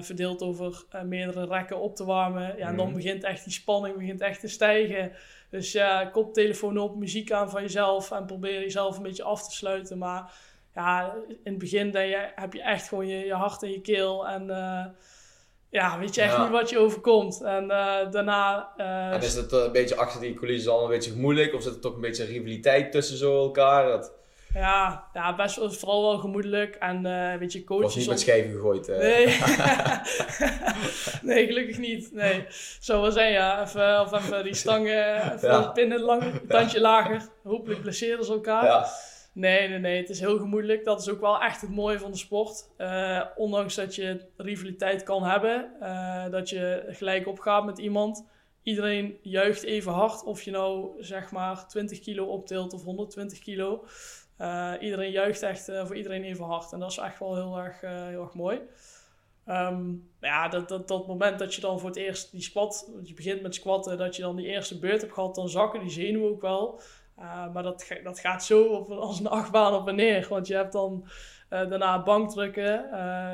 [0.00, 2.56] verdeeld over meerdere rekken op te warmen.
[2.56, 2.94] Ja, en dan mhm.
[2.94, 5.12] begint echt die spanning begint echt te stijgen.
[5.50, 9.56] Dus ja, koptelefoon op, muziek aan van jezelf en probeer jezelf een beetje af te
[9.56, 9.98] sluiten.
[9.98, 10.32] Maar
[10.74, 14.28] ja, in het begin je, heb je echt gewoon je, je hart in je keel
[14.28, 14.46] en
[15.70, 17.42] ja, weet je echt niet wat je overkomt.
[17.42, 18.72] En uh, daarna...
[18.76, 21.54] Uh, en is het een beetje achter die coulissen al een beetje moeilijk?
[21.54, 23.88] Of zit er toch een beetje rivaliteit tussen zo elkaar?
[23.88, 24.12] Dat...
[24.54, 26.74] Ja, ja, best wel, vooral wel gemoedelijk.
[26.74, 27.84] En uh, weet je, coaches...
[27.84, 28.86] Was niet met schijven gegooid?
[28.86, 29.26] Nee.
[31.34, 32.12] nee, gelukkig niet.
[32.12, 32.44] Nee.
[32.80, 33.62] Zo was zijn ja.
[33.62, 35.62] Even, of even die stangen, even ja.
[35.62, 37.28] pinnen lang, tandje lager.
[37.42, 38.64] Hopelijk blesseren ze elkaar.
[38.64, 38.86] Ja.
[39.32, 39.96] Nee, nee, nee.
[39.96, 40.84] Het is heel gemoedelijk.
[40.84, 42.68] Dat is ook wel echt het mooie van de sport.
[42.78, 45.70] Uh, ondanks dat je rivaliteit kan hebben,
[46.30, 48.24] dat je gelijk opgaat met iemand.
[48.62, 50.24] Iedereen juicht even hard.
[50.24, 53.84] Of je nou zeg maar 20 kilo optilt of 120 kilo.
[54.40, 56.72] Uh, iedereen juicht echt voor iedereen even hard.
[56.72, 58.60] En dat is echt wel heel erg, heel erg mooi.
[59.46, 63.14] Um, ja, dat, dat, dat moment dat je dan voor het eerst die squat, je
[63.14, 66.30] begint met squatten, dat je dan die eerste beurt hebt gehad, dan zakken die zenuwen
[66.30, 66.80] ook wel.
[67.52, 70.26] Maar dat, dat gaat zo op, als een achtbaan op en neer.
[70.28, 71.08] Want je hebt dan
[71.48, 72.88] daarna bankdrukken.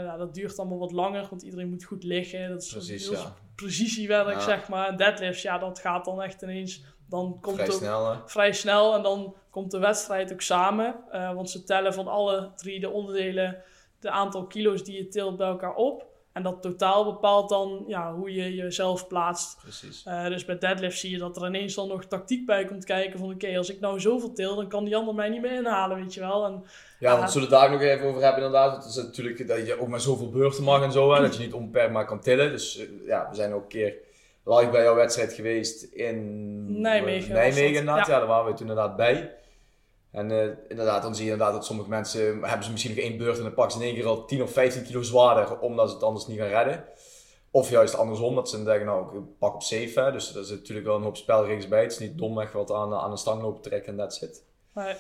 [0.04, 2.48] Nou, dat duurt allemaal wat langer, want iedereen moet goed liggen.
[2.48, 3.34] Dat is Precies, heel ja.
[3.54, 4.88] precisiewerk, zeg maar.
[4.88, 8.16] En deadlifts, ja, dat gaat dan echt ineens dan komt Vrij snel, hè?
[8.26, 10.94] vrij snel en dan komt de wedstrijd ook samen.
[11.10, 13.62] Eh, want ze tellen van alle drie de onderdelen
[14.00, 16.06] de aantal kilo's die je tilt bij elkaar op.
[16.32, 19.58] En dat totaal bepaalt dan ja, hoe je jezelf plaatst.
[19.62, 20.02] Precies.
[20.04, 23.18] Eh, dus bij deadlift zie je dat er ineens dan nog tactiek bij komt kijken
[23.18, 25.96] van oké, als ik nou zoveel til, dan kan die ander mij niet meer inhalen,
[25.96, 26.44] weet je wel.
[26.44, 26.64] En,
[26.98, 28.76] Ja, want zullen we het daar nog even over hebben inderdaad.
[28.76, 31.14] Het is natuurlijk dat je ook maar zoveel beurten mag en zo.
[31.14, 32.50] Hè, dat je niet onbeperkt maar kan tillen.
[32.50, 33.94] Dus eh, ja, we zijn ook een keer
[34.46, 38.12] live bij jouw wedstrijd geweest in Nijmegen Nijmegen dat, ja.
[38.12, 38.18] Ja.
[38.18, 39.34] daar waren we toen inderdaad bij.
[40.10, 43.16] En eh, inderdaad, dan zie je inderdaad dat sommige mensen hebben ze misschien nog één
[43.16, 45.88] beurt en dan pakken ze in één keer al 10 of 15 kilo zwaarder, omdat
[45.88, 46.84] ze het anders niet gaan redden.
[47.50, 50.00] Of juist andersom, dat ze denken, nou, ik pak op safe.
[50.00, 50.12] Hè.
[50.12, 51.82] Dus er zit natuurlijk wel een hoop spelregels bij.
[51.82, 54.44] Het is niet domweg wat aan, aan een stang lopen trekken en that's it.
[54.72, 54.96] maar,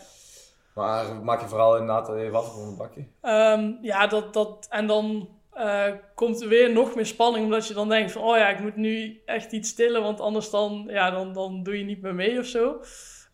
[0.74, 3.04] Maar maak je vooral inderdaad even af van een bakje.
[3.20, 7.74] Ehm, ja, dat, dat, en dan eh, komt er weer nog meer spanning, omdat je
[7.74, 11.10] dan denkt van, oh ja, ik moet nu echt iets stillen, want anders dan, ja,
[11.10, 12.80] dan, dan doe je niet meer mee of zo.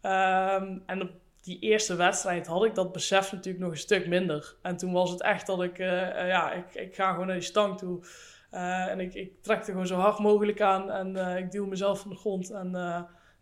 [0.00, 4.54] Ehm, en op die eerste wedstrijd had ik dat besef natuurlijk nog een stuk minder.
[4.62, 7.36] En toen was het echt dat ik, eh, eh, ja, ik, ik ga gewoon naar
[7.36, 8.04] die stang toe.
[8.50, 12.10] En ik, ik trek er gewoon zo hard mogelijk aan en ik duw mezelf van
[12.10, 12.50] de grond.
[12.50, 12.70] En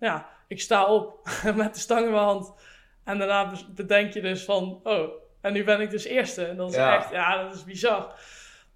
[0.00, 2.54] ja, ik sta op met de stang in mijn hand.
[3.04, 6.44] En daarna bedenk je dus van, oh, en nu ben ik dus eerste.
[6.44, 6.96] En dat is Ja.
[6.96, 8.14] echt, ja, dat is bizar.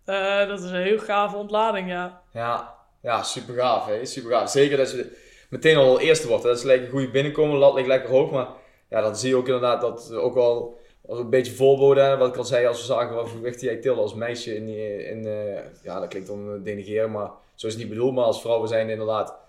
[0.04, 2.22] Eh, dat is een heel gave ontlading, ja.
[2.32, 3.86] Ja, ja super gaaf.
[3.86, 4.04] Hè?
[4.04, 4.50] Super gaaf.
[4.50, 5.16] Zeker dat je
[5.48, 6.42] meteen al eerste wordt.
[6.42, 8.30] Dat is lekker goed binnenkomen, lat ligt lekker hoog.
[8.30, 8.48] Maar
[8.88, 12.18] ja, dan zie je ook inderdaad dat ook wel een beetje voorboden.
[12.18, 14.56] Wat ik al zei, als we zagen wat gewicht jij tilde als meisje.
[14.56, 14.68] In,
[15.08, 18.14] in, eh, ja, dat klinkt dan denigeren, maar zo is het niet bedoeld.
[18.14, 19.42] Maar als vrouwen zijn inderdaad...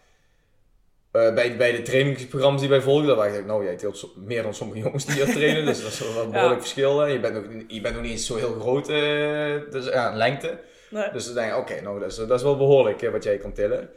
[1.15, 4.11] eh, bij, bij de trainingsprogramma's die wij volgen, dan dacht ik, nou, jij tilt zo-
[4.15, 5.65] meer dan sommige jongens die hier trainen.
[5.65, 6.99] Dus dat is wel een behoorlijk verschil.
[6.99, 7.07] Hè.
[7.07, 10.59] Je, bent ook, je bent ook niet eens zo heel groot, eh, dus, ja, lengte.
[10.89, 11.11] Nee.
[11.11, 13.37] Dus dan denk je, oké, nou, dat is, dat is wel behoorlijk eh, wat jij
[13.37, 13.89] kan tillen.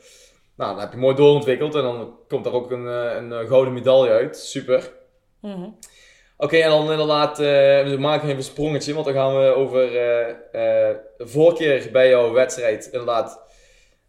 [0.56, 3.72] Nou, dan heb je mooi doorontwikkeld en dan komt daar ook een, een, eh, gouden
[3.72, 4.36] medaille uit.
[4.36, 4.90] Super.
[5.40, 5.68] Mhm.
[6.40, 7.46] Oké, en dan inderdaad, eh,
[7.90, 11.88] we maken even een sprongetje, want dan gaan we over eh, eh, de vorige keer
[11.92, 13.40] bij jouw wedstrijd, inderdaad,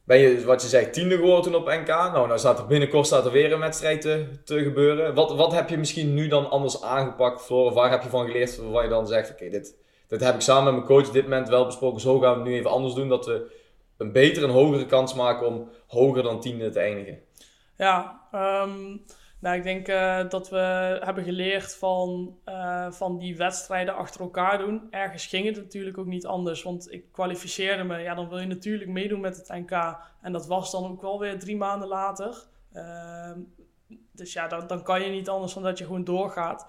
[0.09, 1.87] ben je, wat je zegt, tiende geworden op NK.
[1.87, 5.13] Nou, nou staat er binnenkort staat er weer een wedstrijd te, te gebeuren.
[5.13, 7.73] Wat, wat heb je misschien nu dan anders aangepakt, Floor?
[7.73, 9.75] Waar heb je van geleerd waarvan je dan zegt, oké, dit,
[10.07, 12.01] dit heb ik samen met mijn coach op dit moment wel besproken.
[12.01, 13.51] Zo gaan we het nu even anders doen, dat we
[13.97, 17.19] een betere en hogere kans maken om hoger dan tiende te eindigen.
[17.77, 18.97] Ja, ehm,
[19.39, 20.57] nou, ik denk eh, dat we
[21.03, 24.87] hebben geleerd van, eh, van die wedstrijden achter elkaar doen.
[24.91, 27.97] Ergens ging het natuurlijk ook niet anders, want ik kwalificeerde me.
[27.97, 29.97] Ja, dan wil je natuurlijk meedoen met het NK.
[30.21, 32.43] En dat was dan ook wel weer drie maanden later.
[32.73, 33.39] Ehm,
[34.11, 36.67] dus ja, dan, dan kan je niet anders dan dat je gewoon doorgaat.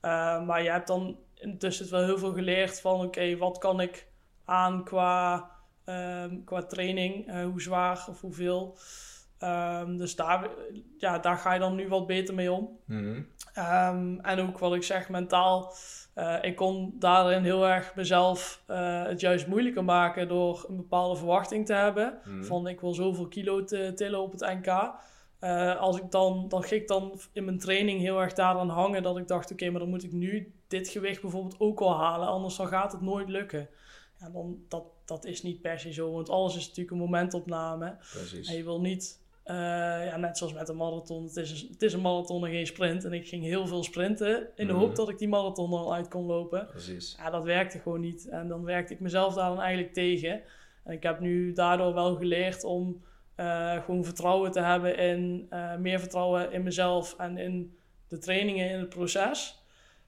[0.00, 3.04] Eh, maar je hebt dan intussen wel heel veel geleerd van...
[3.04, 4.08] oké, wat kan ik
[4.44, 5.50] aan qua,
[5.84, 7.42] ehm, qua training?
[7.42, 8.78] Hoe zwaar of hoeveel?
[9.40, 10.48] Ehm, dus daar,
[10.98, 12.78] ja, daar ga je dan nu wat beter mee om.
[13.54, 15.74] Ehm, en ook wat ik zeg, mentaal.
[16.14, 21.16] eh, ik kon daarin heel erg mezelf eh, het juist moeilijker maken door een bepaalde
[21.16, 22.18] verwachting te hebben.
[22.24, 22.42] Mhm.
[22.44, 24.92] Van ik wil zoveel kilo te tillen op het NK.
[25.38, 29.02] Eh, als ik dan, dan ging ik dan in mijn training heel erg daaraan hangen
[29.02, 32.28] dat ik dacht, oké, maar dan moet ik nu dit gewicht bijvoorbeeld ook al halen,
[32.28, 33.68] anders dan gaat het nooit lukken.
[34.18, 37.96] Ja, dan, dat, dat is niet per se zo, want alles is natuurlijk een momentopname.
[38.12, 38.48] Precies.
[38.48, 41.82] En je wil niet, eh, ja, net zoals met een marathon, het is, een, het
[41.82, 43.04] is een marathon en geen sprint.
[43.04, 44.82] En ik ging heel veel sprinten in de Mhm.
[44.82, 46.66] hoop dat ik die marathon al uit kon lopen.
[46.66, 47.16] Precies.
[47.18, 48.28] Ja, dat werkte gewoon niet.
[48.28, 50.42] En dan werkte ik mezelf daar dan eigenlijk tegen.
[50.84, 53.02] En ik heb nu daardoor wel geleerd om
[53.34, 57.76] eh, gewoon vertrouwen te hebben in, eh, meer vertrouwen in mezelf en in
[58.08, 59.64] de trainingen, in het proces.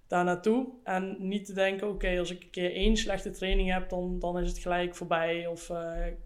[0.06, 0.66] Daar naartoe.
[0.84, 4.38] En niet te denken, oké, als ik een keer één slechte training heb, dan, dan
[4.38, 5.46] is het gelijk voorbij.
[5.46, 5.68] Of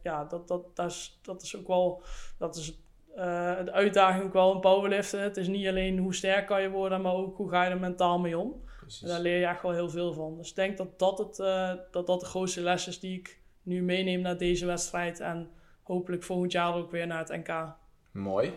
[0.03, 2.03] ja, dat, dat, dat, is, dat is ook wel,
[2.39, 2.79] dat is
[3.17, 5.21] eh, de uitdaging ook wel in powerliften.
[5.21, 7.81] Het is niet alleen hoe sterk kan je worden, maar ook hoe ga je er
[7.81, 8.65] mentaal mee om.
[8.81, 9.03] Precies.
[9.03, 10.37] En daar leer je echt wel heel veel van.
[10.37, 13.41] Dus ik denk dat dat, het, eh, dat dat de grootste les is die ik
[13.63, 15.21] nu meeneem naar deze wedstrijd.
[15.21, 15.51] En
[15.83, 17.75] hopelijk volgend jaar ook weer naar het NK.
[18.13, 18.53] Mooi.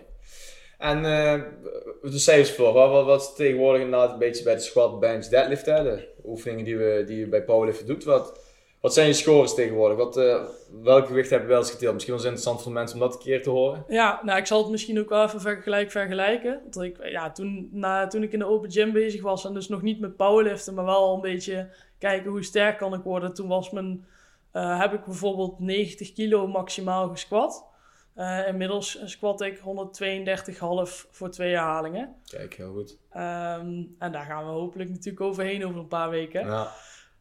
[0.77, 1.41] En eh,
[2.01, 5.83] de cijfers voor, wat, wat, tegenwoordig inderdaad een beetje bij de squat, bench, deadlift, hè?
[5.83, 8.03] de oefeningen die, we, die je bij powerliften doet.
[8.03, 8.39] Wat,
[8.79, 9.97] wat zijn je scores tegenwoordig?
[9.97, 10.43] Wat, eh,
[10.81, 11.93] welk gewicht heb je wel eens getild?
[11.93, 13.83] Misschien wel eens interessant voor mensen om dat een keer te horen.
[13.87, 16.59] Ja, nou ik zal het misschien ook wel even vergelijk vergelijken.
[16.63, 19.67] Want ik, ja, toen, na, toen ik in de open gym bezig was en dus
[19.67, 23.33] nog niet met powerliften, maar wel een beetje kijken hoe sterk kan ik worden.
[23.33, 24.05] Toen was mijn,
[24.51, 27.67] eh, heb ik bijvoorbeeld 90 kilo maximaal gesquat.
[28.13, 32.15] Eh, inmiddels squat ik 132,5 voor twee herhalingen.
[32.25, 32.97] Kijk, heel goed.
[33.09, 36.45] Ehm, en daar gaan we hopelijk natuurlijk overheen over een paar weken.
[36.45, 36.71] Ja.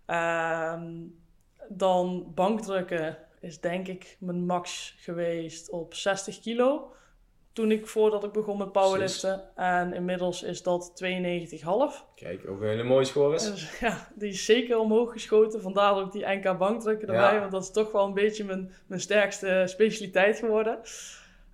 [0.07, 0.92] Ehm,
[1.68, 6.92] dan bankdrukken is denk ik mijn max geweest op 60 kilo.
[7.52, 9.57] toen ik, voordat ik begon met powerliften.
[9.57, 12.14] En inmiddels is dat 92,5.
[12.14, 13.44] Kijk, ook een hele mooie score is.
[13.44, 15.62] Dus ja, die is zeker omhoog geschoten.
[15.62, 17.35] Vandaar ook die NK bankdrukken erbij.
[17.35, 17.40] Ja.
[17.40, 20.81] Want dat is toch wel een beetje mijn, mijn sterkste specialiteit geworden.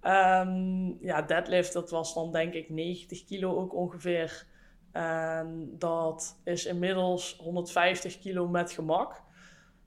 [0.01, 4.47] Ehm, ja, deadlift, dat was dan denk ik 90 kilo ook ongeveer.
[4.93, 9.23] En dat is inmiddels 150 kilo met gemak.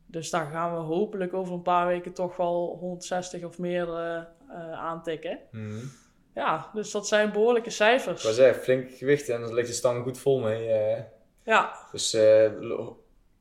[0.10, 4.72] Dus daar gaan we hopelijk over een paar weken toch wel 160 of meer eh,
[4.72, 5.40] aantikken.
[5.52, 5.86] Mhm.
[6.34, 8.26] Ja, dus dat zijn behoorlijke cijfers.
[8.26, 10.68] Ik zeggen, flink gewicht en daar ligt de stang goed vol mee.
[10.70, 11.02] eh.
[11.44, 12.18] Ja, Dus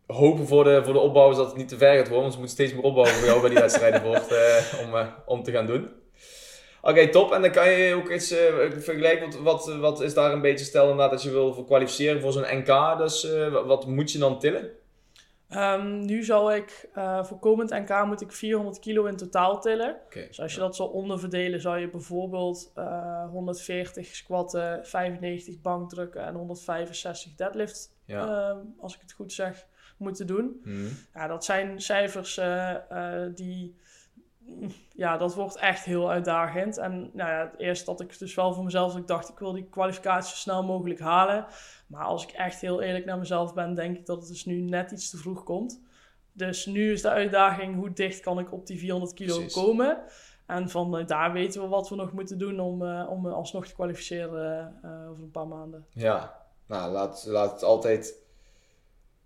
[0.07, 2.21] hopen voor de, voor de opbouw is dat het niet te ver gaat worden.
[2.21, 4.35] Want ze moeten steeds meer opbouwen voor jou bij die wedstrijden wordt,
[4.85, 5.89] om, om te gaan doen.
[6.83, 7.33] Oké, top.
[7.33, 8.35] En dan kan je ook iets
[8.79, 9.43] vergelijken.
[9.43, 12.33] Wat, wat, wat is daar een beetje stel inderdaad dat je wil voor kwalificeren voor
[12.33, 12.99] zo'n NK.
[12.99, 13.29] Dus
[13.67, 14.71] wat moet je dan tillen?
[15.49, 19.97] Ehm, nu zal ik eh, voor komend NK moet ik 400 kilo in totaal tillen.
[20.27, 26.35] Dus als je dat zou onderverdelen, zou je bijvoorbeeld eh, 140 squatten, 95 bankdrukken en
[26.35, 28.49] 165 deadlift, Ja.
[28.51, 30.61] ehm, als ik het goed zeg, moeten doen.
[30.65, 30.87] Mhm.
[31.15, 32.75] Ja, dat zijn cijfers eh,
[33.35, 33.77] die.
[34.95, 36.79] Ja, dat wordt echt heel uitdagend.
[36.79, 39.69] En nou ja, eerst dat ik dus wel voor mezelf, ik dacht, ik wil die
[39.69, 41.47] kwalificatie zo snel mogelijk halen.
[41.87, 44.61] Maar als ik echt heel eerlijk naar mezelf ben, denk ik dat het dus nu
[44.61, 45.81] net iets te vroeg komt.
[46.33, 49.55] Dus nu is de uitdaging, hoe dicht kan ik op die 400 kilo Precies.
[49.55, 50.03] komen?
[50.47, 53.33] En van eh, daar weten we wat we nog moeten doen om, eh, om eh,
[53.33, 54.75] alsnog te kwalificeren
[55.11, 55.87] over een paar maanden.
[55.91, 58.15] Ja, nou laat, laat het altijd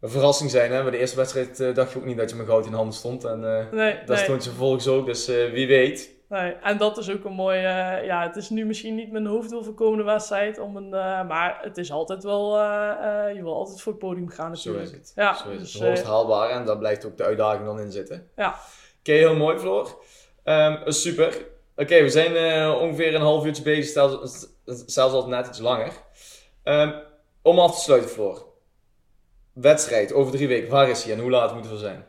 [0.00, 0.72] een verrassing zijn.
[0.72, 0.82] Hè?
[0.82, 3.24] Bij de eerste wedstrijd dacht je ook niet dat je met goud in handen stond.
[3.24, 4.24] En eh, Nee, dat nee.
[4.24, 6.18] stond je vervolgens ook, dus wie weet.
[6.30, 7.66] Nee, en dat is ook een mooie.
[7.66, 10.58] eh, ja, het is nu misschien niet mijn hoofddoel voor komende wedstrijd.
[10.58, 12.58] Om een, eh, maar het is altijd wel.
[12.58, 15.12] eh, je wil altijd voor het podium gaan, Zo is het.
[15.14, 15.82] Ja, Zo is dus, het.
[15.82, 18.28] Hoogst haalbaar en daar blijft ook de uitdaging dan in zitten.
[18.36, 18.54] Ja.
[19.00, 20.02] Oké, heel mooi Floor.
[20.44, 21.46] Ehm, super.
[21.76, 22.32] Oké, we zijn
[22.74, 24.46] ongeveer een half uurtje bezig, zelfs,
[24.86, 25.92] zelfs al net iets langer.
[26.62, 26.92] Ehm,
[27.42, 28.46] om af te sluiten Floor.
[29.52, 32.04] Wedstrijd over drie weken, waar is hij en hoe laat moeten we zijn?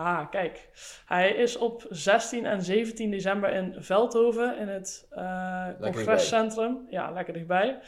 [0.00, 0.68] Ah, kijk.
[1.06, 6.86] Hij is op 16 en 17 december in Veldhoven in het eh, congrescentrum.
[6.88, 7.78] Ja, lekker dichtbij.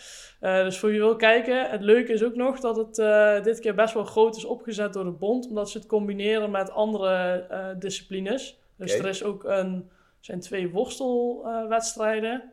[0.40, 3.60] Eh, dus voor wie wil kijken, het leuke is ook nog dat het eh, dit
[3.60, 7.74] keer best wel groot is opgezet door de bond, omdat ze het combineren met andere
[7.78, 8.58] disciplines.
[8.76, 12.52] Dus er is ook een, zijn twee worstelwedstrijden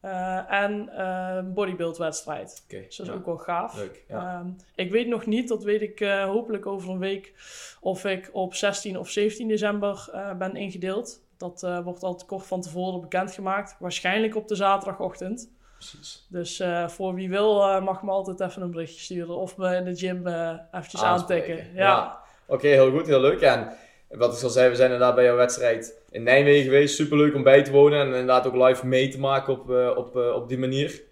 [0.00, 2.64] eh, en een bodybuildwedstrijd.
[2.68, 3.76] Dus dat is ja, ook wel gaaf.
[3.76, 4.04] leuk.
[4.08, 4.38] Ja.
[4.38, 7.32] Ehm, ik weet nog niet, dat weet ik eh, hopelijk over een week,
[7.80, 11.20] of ik op 16 of 17 december ben ingedeeld.
[11.36, 13.76] Dat wordt altijd kort van tevoren bekendgemaakt.
[13.78, 15.50] Waarschijnlijk op de zaterdagochtend.
[15.74, 16.26] Precies.
[16.28, 19.36] Dus voor wie wil, mag me altijd even een berichtje sturen.
[19.36, 21.50] Of me in de gym eventjes Aanspreken.
[21.50, 21.74] aantikken.
[21.74, 21.86] Ja.
[21.86, 22.18] Ja.
[22.46, 23.40] Oké, heel goed, heel leuk.
[23.40, 23.72] En
[24.08, 26.94] wat ik al zei, we zijn inderdaad bij jouw wedstrijd in Nijmegen geweest.
[26.94, 30.16] Superleuk om bij te wonen en inderdaad ook live mee te maken op, eh, op,
[30.16, 31.02] eh, op die manier.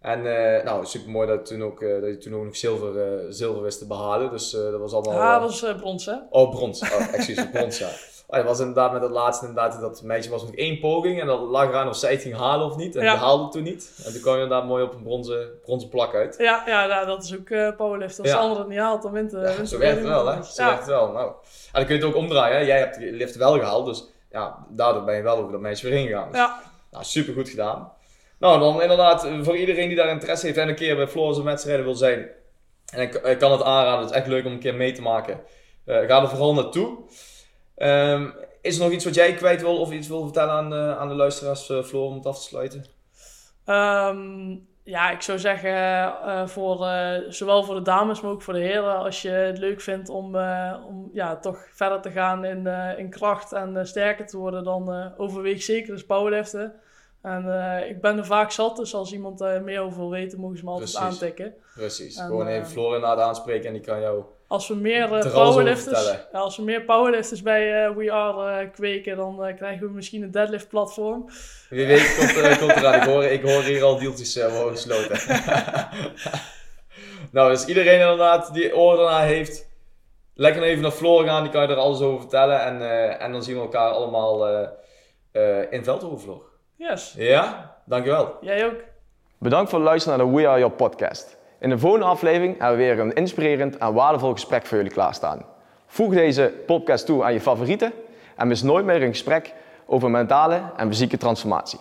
[0.00, 3.62] En eh, nou, super mooi dat, toen ook, dat je toen ook nog zilver, zilver
[3.62, 4.30] wist te behalen.
[4.30, 5.20] Dus dat was allemaal...
[5.20, 6.14] Ah, eh, dat was brons, hè?
[6.30, 6.82] Oh, brons.
[6.82, 7.90] Oh, excuus, brons, ja.
[8.30, 11.40] Dat was inderdaad met dat laatste, inderdaad, dat meisje was nog één poging en dan
[11.40, 12.96] lag eraan of zij het ging halen of niet.
[12.96, 13.10] En Ja.
[13.10, 14.02] die haalde het toen niet.
[14.04, 16.34] En toen kwam je inderdaad mooi op een bronzen, bronzen plak uit.
[16.38, 18.18] Ja, ja nou, dat is ook eh powerlift.
[18.18, 18.34] Als Ja.
[18.34, 20.42] de ander het niet haalt, dan wint de Ja, zo werkt het wel, hè?
[20.42, 21.12] Zo werkt het wel.
[21.12, 21.26] Nou.
[21.28, 21.34] En
[21.72, 22.56] dan kun je het ook omdraaien.
[22.58, 22.62] Hè?
[22.64, 25.88] Jij hebt de lift wel gehaald, dus ja, daardoor ben je wel over dat meisje
[25.88, 26.28] weer heen gegaan.
[26.30, 26.60] Dus, Ja.
[26.90, 27.92] Nou, super goed gedaan.
[28.38, 31.38] Nou, dan inderdaad, eh, voor iedereen die daar interesse heeft en een keer bij Floris
[31.38, 32.28] en wedstrijden wil zijn.
[32.92, 35.02] En ik, ik kan het aanraden, het is echt leuk om een keer mee te
[35.02, 35.40] maken.
[35.84, 36.98] Eh, ga er vooral naartoe.
[37.80, 40.96] Ehm, is er nog iets wat jij kwijt wil of iets wil vertellen aan de,
[40.98, 42.84] aan de luisteraars, eh, Floor, om het af te sluiten?
[43.64, 48.54] Ehm, ja, ik zou zeggen, eh, voor, eh, zowel voor de dames, maar ook voor
[48.54, 50.36] de heren, als je het leuk vindt om,
[50.86, 52.66] om ja, toch verder te gaan in,
[52.96, 56.74] in kracht en sterker te worden, dan overweeg zeker eens powerliften.
[57.22, 57.44] En
[57.88, 60.70] ik ben er vaak zat, dus als iemand meer over wil weten, mogen ze me
[60.70, 61.08] altijd Precies.
[61.08, 61.54] aantikken.
[61.74, 64.24] Precies, En, gewoon even Floor inderdaad aanspreken en die kan jou...
[64.50, 68.70] Als we meer eh, Er powerlifters, als we meer powerlifters bij eh, We Are eh,
[68.72, 71.30] kweken, dan krijgen we misschien een deadlift platform.
[71.68, 72.94] Wie weet komt, er, komt eraan.
[72.94, 75.18] Ik hoor, ik hoor hier al deeltjes worden gesloten.
[77.32, 79.68] nou, dus iedereen inderdaad die oren ernaar heeft,
[80.34, 81.42] lekker even naar Floor gaan.
[81.42, 82.60] Die kan je er alles over vertellen.
[82.64, 84.68] En, eh, en dan zien we elkaar allemaal eh
[85.32, 86.42] eh in Veldhoven, Floor.
[86.76, 88.36] Yes, Ja, dankjewel.
[88.40, 88.80] jij ook.
[89.38, 91.38] Bedankt voor het luisteren naar de We Are Your podcast.
[91.60, 95.44] In de volgende aflevering hebben we weer een inspirerend en waardevol gesprek voor jullie klaarstaan.
[95.86, 97.92] Voeg deze podcast toe aan je favorieten
[98.36, 99.54] en mis nooit meer een gesprek
[99.86, 101.78] over mentale en fysieke transformatie.